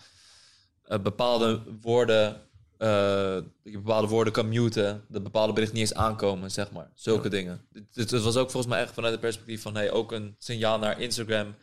eh, 0.90 1.03
bepaalde 1.03 1.62
woorden... 1.81 2.40
eh, 2.79 3.35
dat 3.35 3.44
je 3.62 3.79
bepaalde 3.79 4.09
woorden 4.09 4.33
kan 4.33 4.48
muten, 4.48 5.05
dat 5.09 5.22
bepaalde 5.22 5.53
berichten 5.53 5.79
niet 5.79 5.88
eens 5.88 5.98
aankomen, 5.98 6.50
zeg 6.50 6.70
maar. 6.70 6.90
Zulke 6.94 7.29
dingen. 7.29 7.61
Het, 7.94 8.11
het 8.11 8.22
was 8.22 8.37
ook 8.37 8.50
volgens 8.50 8.72
mij 8.72 8.83
echt 8.83 8.94
vanuit 8.94 9.12
het 9.12 9.20
perspectief 9.22 9.62
van... 9.62 9.74
Hey, 9.74 9.90
ook 9.90 10.12
een 10.12 10.35
signaal 10.38 10.79
naar 10.79 11.00
Instagram 11.00 11.55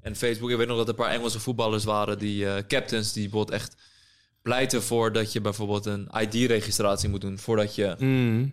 en 0.00 0.16
Facebook. 0.16 0.50
Ik 0.50 0.56
weet 0.56 0.66
nog 0.66 0.76
dat 0.76 0.88
er 0.88 0.94
een 0.98 1.04
paar 1.04 1.14
Engelse 1.14 1.40
voetballers 1.40 1.84
waren, 1.84 2.18
die 2.18 2.46
eh, 2.46 2.62
captains, 2.68 3.12
die 3.12 3.22
bijvoorbeeld 3.22 3.60
echt 3.60 3.76
pleiten 4.42 4.82
voor 4.82 5.12
dat 5.12 5.32
je 5.32 5.40
bijvoorbeeld 5.40 5.86
een 5.86 6.08
ID-registratie 6.20 7.08
moet 7.08 7.20
doen 7.20 7.38
voordat 7.38 7.74
je 7.74 7.84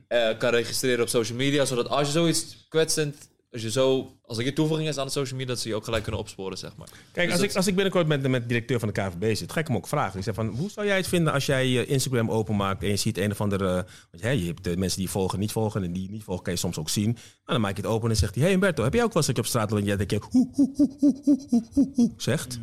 eh, 0.08 0.38
kan 0.38 0.50
registreren 0.50 1.02
op 1.02 1.08
social 1.08 1.38
media, 1.38 1.66
zodat 1.66 1.88
als 1.88 2.08
je 2.08 2.14
zoiets 2.14 2.66
kwetsend, 2.70 3.30
als 3.54 3.62
je 3.62 3.72
zo, 3.72 4.12
als 4.26 4.38
er 4.38 4.44
je 4.44 4.54
toevoeging 4.54 4.90
is 4.90 4.98
aan 4.98 5.06
de 5.06 5.12
social 5.12 5.38
media, 5.40 5.54
dat 5.54 5.62
ze 5.64 5.68
je 5.70 5.76
ook 5.76 5.84
gelijk 5.84 6.04
kunnen 6.04 6.22
opsporen, 6.22 6.58
zeg 6.58 6.76
maar. 6.76 6.88
Kijk, 7.12 7.14
Dus 7.14 7.32
als, 7.32 7.40
dat- 7.42 7.50
ik, 7.50 7.56
als 7.56 7.68
ik 7.68 7.76
binnenkort 7.76 8.08
met, 8.08 8.28
met 8.28 8.42
de 8.42 8.48
directeur 8.48 8.80
van 8.80 8.88
de 8.88 9.02
KVB 9.02 9.36
zit, 9.36 9.52
ga 9.52 9.60
ik 9.60 9.68
hem 9.68 9.76
ook 9.76 9.88
vragen. 9.88 10.18
Ik 10.18 10.24
zeg 10.24 10.36
van, 10.36 10.48
hoe 10.48 10.70
zou 10.70 10.88
jij 10.88 10.96
het 10.98 11.08
vinden 11.08 11.34
als 11.34 11.46
jij 11.46 11.68
je 11.68 11.86
Instagram 11.86 12.32
openmaakt 12.32 12.84
en 12.84 12.90
je 12.90 12.96
ziet 12.96 13.18
een 13.18 13.32
of 13.32 13.42
andere... 13.42 13.86
Want 14.12 14.24
hè, 14.24 14.30
je 14.30 14.46
hebt 14.46 14.64
de 14.64 14.78
mensen 14.78 15.00
die 15.00 15.10
volgen, 15.10 15.40
niet 15.40 15.52
volgen 15.52 15.84
en 15.84 15.94
die 15.94 16.10
niet 16.12 16.24
volgen, 16.24 16.44
kan 16.44 16.54
je 16.54 16.60
soms 16.60 16.78
ook 16.78 16.90
zien. 16.90 17.06
Nou, 17.12 17.20
dan 17.46 17.62
maak 17.62 17.76
je 17.76 17.82
het 17.82 17.92
open 17.92 18.10
en 18.10 18.16
zegt 18.16 18.34
hij, 18.34 18.44
hey 18.44 18.52
Humberto, 18.52 18.84
heb 18.84 18.94
jij 18.94 19.04
ook 19.04 19.14
wel 19.14 19.18
eens 19.18 19.26
dat 19.26 19.36
je 19.36 19.42
op 19.42 19.48
straat 19.48 19.70
loopt 19.70 19.82
en 19.82 19.88
jij 19.88 19.98
denkt, 19.98 20.12
je, 20.12 20.20
hoe, 20.30 20.50
hoe, 20.54 20.72
hoe, 20.76 20.92
hoe, 20.98 21.18
hoe, 21.26 21.48
hoe, 21.50 21.68
hoe, 21.74 21.92
hoe, 21.96 22.12
zegt? 22.18 22.60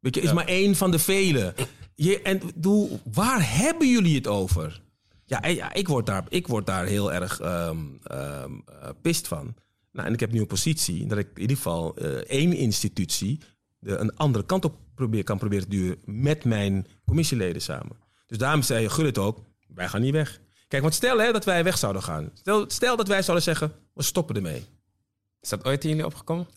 Weet 0.00 0.14
je, 0.14 0.20
is 0.20 0.28
Ja. 0.28 0.34
maar 0.34 0.46
één 0.46 0.74
van 0.76 0.90
de 0.90 0.98
vele. 0.98 1.54
Je, 1.94 2.22
en 2.22 2.40
doe, 2.54 2.88
waar 3.12 3.56
hebben 3.58 3.88
jullie 3.90 4.14
het 4.14 4.26
over? 4.26 4.80
Ja, 5.28 5.46
ja 5.46 5.72
ik, 5.72 5.88
word 5.88 6.06
daar, 6.06 6.24
ik 6.28 6.46
word 6.46 6.66
daar 6.66 6.86
heel 6.86 7.12
erg 7.12 7.40
ehm 7.40 7.78
ehm, 8.02 8.52
eh, 8.64 8.88
pist 9.02 9.28
van. 9.28 9.54
Nou, 9.92 10.06
en 10.06 10.12
ik 10.12 10.20
heb 10.20 10.32
nu 10.32 10.40
een 10.40 10.46
positie 10.46 11.06
dat 11.06 11.18
ik 11.18 11.28
in 11.34 11.40
ieder 11.40 11.56
geval 11.56 11.96
eh, 11.96 12.10
één 12.10 12.52
institutie 12.52 13.40
de, 13.78 13.96
een 13.96 14.16
andere 14.16 14.44
kant 14.44 14.64
op 14.64 14.76
probeer, 14.94 15.24
kan 15.24 15.38
proberen 15.38 15.64
te 15.64 15.70
duwen 15.70 15.98
met 16.04 16.44
mijn 16.44 16.86
commissieleden 17.06 17.62
samen. 17.62 17.96
Dus 18.26 18.38
daarom 18.38 18.62
zei 18.62 18.82
je 18.82 18.90
Gullit 18.90 19.18
ook, 19.18 19.38
wij 19.74 19.88
gaan 19.88 20.00
niet 20.00 20.12
weg. 20.12 20.40
Kijk, 20.68 20.82
want 20.82 20.94
stel 20.94 21.18
hè, 21.18 21.32
dat 21.32 21.44
wij 21.44 21.64
weg 21.64 21.78
zouden 21.78 22.02
gaan. 22.02 22.30
Stel, 22.34 22.64
stel 22.70 22.96
dat 22.96 23.08
wij 23.08 23.22
zouden 23.22 23.44
zeggen, 23.44 23.72
we 23.94 24.02
stoppen 24.02 24.36
ermee. 24.36 24.64
Is 25.40 25.48
dat 25.48 25.64
ooit 25.64 25.84
in 25.84 25.90
jullie 25.90 26.06
opgekomen? 26.06 26.48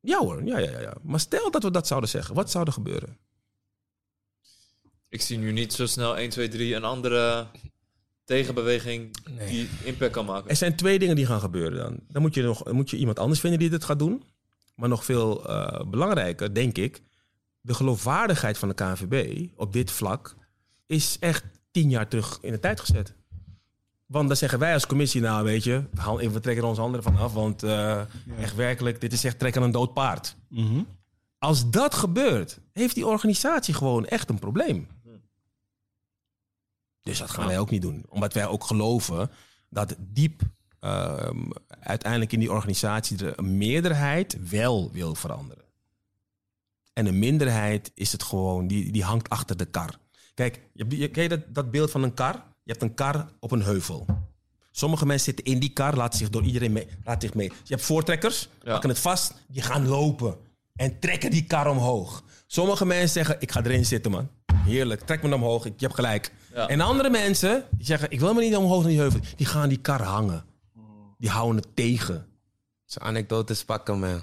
Ja 0.00 0.18
hoor, 0.18 0.44
ja, 0.44 0.58
ja, 0.58 0.70
ja, 0.70 0.80
ja. 0.80 0.94
Maar 1.02 1.20
stel 1.20 1.50
dat 1.50 1.62
we 1.62 1.70
dat 1.70 1.86
zouden 1.86 2.10
zeggen, 2.10 2.34
wat 2.34 2.50
zou 2.50 2.66
er 2.66 2.72
gebeuren? 2.72 3.18
Ik 5.08 5.20
zie 5.20 5.38
nu 5.38 5.52
niet 5.52 5.72
zo 5.72 5.86
snel 5.86 6.16
1, 6.16 6.30
2, 6.30 6.48
3 6.48 6.74
een 6.74 6.84
andere 6.84 7.46
tegenbeweging 8.24 9.16
Nee. 9.30 9.48
die 9.48 9.68
impact 9.84 10.12
kan 10.12 10.24
maken. 10.24 10.50
Er 10.50 10.56
zijn 10.56 10.76
twee 10.76 10.98
dingen 10.98 11.16
die 11.16 11.26
gaan 11.26 11.40
gebeuren 11.40 11.78
dan. 11.78 11.98
Dan 12.08 12.22
moet 12.22 12.34
je, 12.34 12.42
nog, 12.42 12.72
moet 12.72 12.90
je 12.90 12.96
iemand 12.96 13.18
anders 13.18 13.40
vinden 13.40 13.58
die 13.58 13.70
dit 13.70 13.84
gaat 13.84 13.98
doen. 13.98 14.22
Maar 14.74 14.88
nog 14.88 15.04
veel 15.04 15.48
eh, 15.48 15.84
belangrijker, 15.86 16.54
denk 16.54 16.78
ik, 16.78 17.02
de 17.60 17.74
geloofwaardigheid 17.74 18.58
van 18.58 18.68
de 18.68 18.74
KNVB 18.74 19.46
op 19.56 19.72
dit 19.72 19.90
vlak 19.90 20.34
is 20.86 21.16
echt 21.20 21.44
tien 21.70 21.90
jaar 21.90 22.08
terug 22.08 22.38
in 22.42 22.52
de 22.52 22.60
tijd 22.60 22.80
gezet. 22.80 23.14
Want 24.06 24.28
dan 24.28 24.36
zeggen 24.36 24.58
wij 24.58 24.72
als 24.72 24.86
commissie, 24.86 25.20
nou 25.20 25.44
weet 25.44 25.64
je, 25.64 25.82
we 26.16 26.40
trekken 26.40 26.62
er 26.62 26.68
onze 26.68 26.80
handen 26.80 27.02
van 27.02 27.16
af, 27.16 27.32
want 27.32 27.62
eh, 27.62 28.00
echt 28.40 28.54
werkelijk, 28.54 29.00
dit 29.00 29.12
is 29.12 29.24
echt 29.24 29.38
trekken 29.38 29.60
aan 29.60 29.66
een 29.66 29.72
dood 29.72 29.92
paard. 29.94 30.36
Mhm. 30.48 30.82
Als 31.38 31.70
dat 31.70 31.94
gebeurt, 31.94 32.58
heeft 32.72 32.94
die 32.94 33.06
organisatie 33.06 33.74
gewoon 33.74 34.06
echt 34.06 34.28
een 34.28 34.38
probleem. 34.38 34.86
Dus 37.04 37.18
dat 37.18 37.30
gaan 37.30 37.46
wij 37.46 37.58
ook 37.58 37.70
niet 37.70 37.82
doen. 37.82 38.04
Omdat 38.08 38.32
wij 38.32 38.46
ook 38.46 38.64
geloven 38.64 39.30
dat 39.68 39.94
diep 39.98 40.42
ehm, 40.80 41.50
uiteindelijk 41.80 42.32
in 42.32 42.40
die 42.40 42.52
organisatie 42.52 43.16
de 43.16 43.42
meerderheid 43.42 44.48
wel 44.50 44.90
wil 44.92 45.14
veranderen. 45.14 45.64
En 46.92 47.06
een 47.06 47.18
minderheid 47.18 47.90
is 47.94 48.12
het 48.12 48.22
gewoon, 48.22 48.66
die, 48.66 48.92
die 48.92 49.02
hangt 49.04 49.28
achter 49.28 49.56
de 49.56 49.64
kar. 49.64 49.98
Kijk, 50.34 50.60
je, 50.72 50.84
je, 50.88 51.08
ken 51.08 51.22
je 51.22 51.28
dat, 51.28 51.40
dat 51.48 51.70
beeld 51.70 51.90
van 51.90 52.02
een 52.02 52.14
kar? 52.14 52.34
Je 52.62 52.70
hebt 52.70 52.82
een 52.82 52.94
kar 52.94 53.28
op 53.40 53.50
een 53.50 53.62
heuvel. 53.62 54.06
Sommige 54.70 55.06
mensen 55.06 55.24
zitten 55.34 55.54
in 55.54 55.60
die 55.60 55.72
kar, 55.72 55.96
laten 55.96 56.18
zich 56.18 56.30
door 56.30 56.42
iedereen 56.42 56.72
mee. 56.72 56.86
Laten 57.04 57.20
zich 57.28 57.34
mee. 57.34 57.48
Je 57.48 57.74
hebt 57.74 57.82
voortrekkers, 57.86 58.48
Ja. 58.62 58.72
pakken 58.72 58.88
het 58.88 58.98
vast, 58.98 59.34
die 59.48 59.62
gaan 59.62 59.86
lopen 59.88 60.36
en 60.76 60.98
trekken 60.98 61.30
die 61.30 61.44
kar 61.44 61.70
omhoog. 61.70 62.22
Sommige 62.46 62.86
mensen 62.86 63.08
zeggen, 63.08 63.36
ik 63.38 63.52
ga 63.52 63.64
erin 63.64 63.84
zitten 63.84 64.10
man. 64.10 64.28
Heerlijk, 64.54 65.00
trek 65.00 65.22
me 65.22 65.34
omhoog, 65.34 65.64
ik, 65.64 65.72
je 65.76 65.84
hebt 65.84 65.94
gelijk. 65.98 66.32
Ja. 66.54 66.68
En 66.68 66.80
andere 66.80 67.10
mensen, 67.10 67.64
die 67.70 67.86
zeggen, 67.86 68.10
ik 68.10 68.20
wil 68.20 68.34
me 68.34 68.40
niet 68.40 68.56
omhoog 68.56 68.80
naar 68.80 68.90
die 68.90 69.00
heuvel. 69.00 69.20
Die 69.36 69.46
gaan 69.46 69.68
die 69.68 69.78
kar 69.78 70.02
hangen. 70.02 70.44
Die 71.18 71.30
houden 71.30 71.56
het 71.62 71.76
tegen. 71.76 72.26
Zo'n 72.84 73.02
anekdotes 73.02 73.64
pakken, 73.64 73.98
man. 73.98 74.22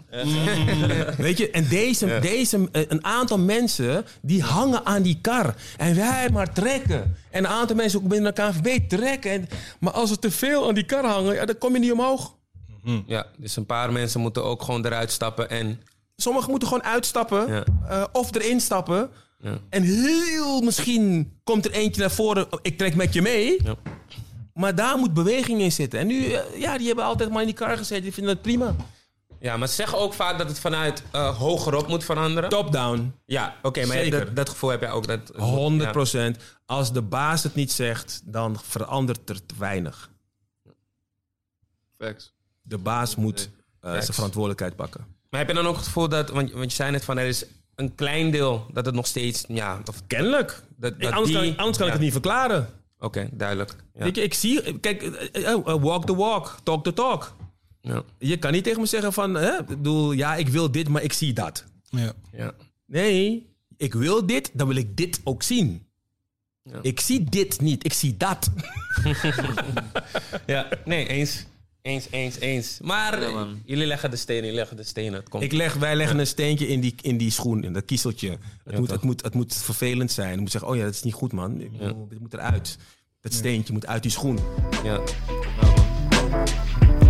Weet 1.17 1.38
je, 1.38 1.50
en 1.52 1.67
deze, 1.67 2.20
deze, 2.22 2.70
eh, 2.72 2.82
een 2.88 3.06
aantal 3.06 3.39
mensen 3.39 4.06
die 4.22 4.44
hangen 4.44 4.86
aan 4.86 5.02
die 5.02 5.17
kar. 5.22 5.56
En 5.78 5.96
wij 5.96 6.30
maar 6.30 6.54
trekken. 6.54 7.15
En 7.30 7.44
een 7.44 7.50
aantal 7.52 7.76
mensen 7.76 8.00
ook 8.00 8.08
binnen 8.08 8.36
de 8.36 8.41
KNVB 8.41 8.89
trekken. 8.89 9.32
En, 9.32 9.48
maar 9.80 9.94
als 9.94 10.12
er 10.12 10.20
te 10.20 10.32
veel 10.32 10.67
aan 10.67 10.74
die 10.74 10.86
kar 10.86 11.06
hangen, 11.06 11.34
ja, 11.34 11.46
dan 11.46 11.58
kom 11.58 11.74
je 11.74 11.80
niet 11.80 11.91
omhoog. 11.91 12.36
Ja, 13.08 13.26
dus 13.38 13.56
een 13.56 13.65
paar 13.65 13.91
mensen 13.91 14.22
moeten 14.22 14.44
ook 14.44 14.62
gewoon 14.63 14.86
eruit 14.86 15.12
stappen 15.12 15.50
en... 15.50 15.82
Sommigen 16.15 16.50
moeten 16.50 16.67
gewoon 16.67 16.84
uitstappen 16.84 17.48
Ja. 17.54 17.63
eh, 17.89 18.04
of 18.12 18.36
erin 18.36 18.60
stappen. 18.62 19.10
Ja. 19.41 19.58
En 19.69 19.84
heel 19.84 20.62
misschien 20.62 21.39
komt 21.43 21.65
er 21.65 21.71
eentje 21.71 22.01
naar 22.01 22.12
voren. 22.12 22.54
oh, 22.54 22.60
Ik 22.62 22.77
trek 22.77 22.95
met 22.95 23.13
je 23.13 23.21
mee. 23.21 23.63
Ja. 23.63 23.75
Maar 24.54 24.75
daar 24.75 24.97
moet 24.97 25.13
beweging 25.13 25.62
in 25.62 25.71
zitten. 25.71 25.99
En 25.99 26.08
nu, 26.08 26.25
eh, 26.32 26.60
ja, 26.60 26.77
die 26.77 26.88
hebben 26.88 27.06
altijd 27.06 27.30
maar 27.30 27.41
in 27.41 27.47
die 27.47 27.56
kar 27.56 27.77
gezeten. 27.77 28.04
Die 28.04 28.13
vinden 28.13 28.34
het 28.34 28.41
prima. 28.41 28.75
Ja, 29.39 29.58
maar 29.58 29.67
ze 29.67 29.73
zeggen 29.73 29.97
ook 29.97 30.13
vaak 30.13 30.38
dat 30.38 30.47
het 30.47 30.60
vanuit 30.60 31.04
eh, 31.12 31.38
hogerop 31.38 31.88
moet 31.88 32.04
veranderen. 32.04 32.49
Top-down. 32.49 33.13
Ja, 33.25 33.56
oké, 33.62 33.86
maar 33.86 33.97
Zeker. 33.97 34.25
dat, 34.25 34.36
dat 34.36 34.49
gevoel 34.49 34.69
heb 34.69 34.82
jij 34.82 34.91
ook. 34.91 35.08
Dat, 35.08 35.32
100 35.36 35.91
procent. 35.91 36.38
Als 36.65 36.93
de 36.93 37.01
baas 37.01 37.43
het 37.43 37.56
niet 37.56 37.71
zegt, 37.71 38.21
dan 38.25 38.60
verandert 38.63 39.30
er 39.30 39.45
te 39.45 39.56
weinig. 39.58 40.10
Facts. 41.97 42.34
De 42.62 42.77
baas 42.77 43.15
moet 43.15 43.49
eh, 43.80 43.91
zijn 43.91 44.13
verantwoordelijkheid 44.13 44.75
pakken. 44.75 45.06
Maar 45.30 45.39
heb 45.39 45.49
je 45.49 45.56
dan 45.56 45.67
ook 45.67 45.75
het 45.75 45.86
gevoel 45.86 46.10
dat, 46.10 46.30
want, 46.30 46.51
want 46.51 46.69
je 46.69 46.75
zei 46.75 46.91
net 46.91 47.06
van 47.06 47.17
er 47.17 47.25
is 47.25 47.45
een 47.75 47.95
klein 47.95 48.31
deel 48.31 48.65
dat 48.73 48.86
het 48.86 48.95
nog 48.95 49.07
steeds, 49.07 49.43
ja, 49.47 49.81
of, 49.86 50.01
Kennelijk. 50.07 50.63
dat, 50.77 50.99
dat 50.99 51.12
anders 51.12 51.31
kan, 51.31 51.41
die- 51.41 51.51
ik- 51.51 51.57
anders 51.60 51.77
kan 51.77 51.88
ik 51.88 51.93
het 51.93 52.01
niet 52.01 52.12
verklaren. 52.12 52.69
Oké, 52.99 53.29
duidelijk. 53.31 53.75
Ja. 53.93 54.03
Weet 54.03 54.15
je, 54.15 54.21
ik 54.21 54.34
zie... 54.34 54.79
Kijk, 54.79 55.01
eh, 55.03 55.45
eh, 55.45 55.51
eh, 55.53 55.81
walk 55.81 56.05
the 56.05 56.15
walk, 56.15 56.57
talk 56.63 56.84
the 56.84 56.93
talk. 56.93 57.36
Ja. 57.81 58.03
Je 58.17 58.38
kan 58.38 58.51
niet 58.51 58.63
tegen 58.63 58.79
me 58.81 58.86
zeggen 58.88 59.13
van... 59.13 59.34
Hè, 59.34 59.63
bedoel, 59.63 60.12
ja, 60.12 60.36
ik 60.36 60.47
wil 60.47 60.71
dit, 60.71 60.89
maar 60.89 61.01
ik 61.03 61.13
zie 61.13 61.34
dat. 61.34 61.63
Ja. 61.89 62.13
Ja. 62.31 62.51
Nee, 62.86 63.49
ik 63.77 63.93
wil 63.93 64.25
dit, 64.25 64.49
dan 64.53 64.67
wil 64.67 64.75
ik 64.75 64.97
dit 64.97 65.21
ook 65.23 65.43
zien. 65.43 65.86
Ja. 66.63 66.79
Ik 66.81 66.99
zie 66.99 67.23
dit 67.23 67.62
niet, 67.62 67.86
ik 67.86 67.93
zie 67.93 68.17
dat. 68.17 68.49
ja, 70.45 70.67
nee, 70.86 71.07
eens. 71.07 71.45
Eens, 71.82 72.08
eens, 72.12 72.39
eens. 72.39 72.78
Maar 72.82 73.22
Ja, 73.22 73.48
jullie 73.65 73.86
leggen 73.86 74.12
de 74.12 74.15
stenen, 74.15 74.41
jullie 74.41 74.58
leggen 74.58 74.78
de 74.78 74.84
stenen. 74.84 75.13
Het 75.13 75.30
komt. 75.30 75.44
Ik 75.44 75.52
leg, 75.52 75.74
wij 75.74 75.96
leggen 75.96 76.20
een 76.20 76.28
steentje 76.28 76.67
in 76.67 76.80
die, 76.80 76.96
in 77.02 77.17
die 77.17 77.32
schoen, 77.32 77.63
in 77.63 77.74
dat 77.74 77.86
kiezeltje. 77.86 78.30
Het, 78.63 78.78
moet, 78.78 78.88
toch. 78.88 78.96
het, 78.96 79.02
moet, 79.06 79.24
het 79.24 79.34
moet 79.34 79.56
vervelend 79.56 80.12
zijn. 80.12 80.34
Je 80.34 80.39
moet 80.39 80.52
zeggen, 80.52 80.70
oh 80.70 80.76
ja, 80.76 80.84
dat 80.84 80.94
is 80.94 81.04
niet 81.04 81.13
goed, 81.13 81.32
man. 81.32 81.58
Dit 82.10 82.20
moet 82.20 82.34
eruit. 82.34 82.78
Dat 83.22 83.34
steentje 83.34 83.74
moet 83.74 83.86
uit 83.86 84.02
die 84.02 84.12
schoen. 84.12 84.39
ja. 84.84 84.94
Ja, 84.94 85.02
man. 85.62 87.00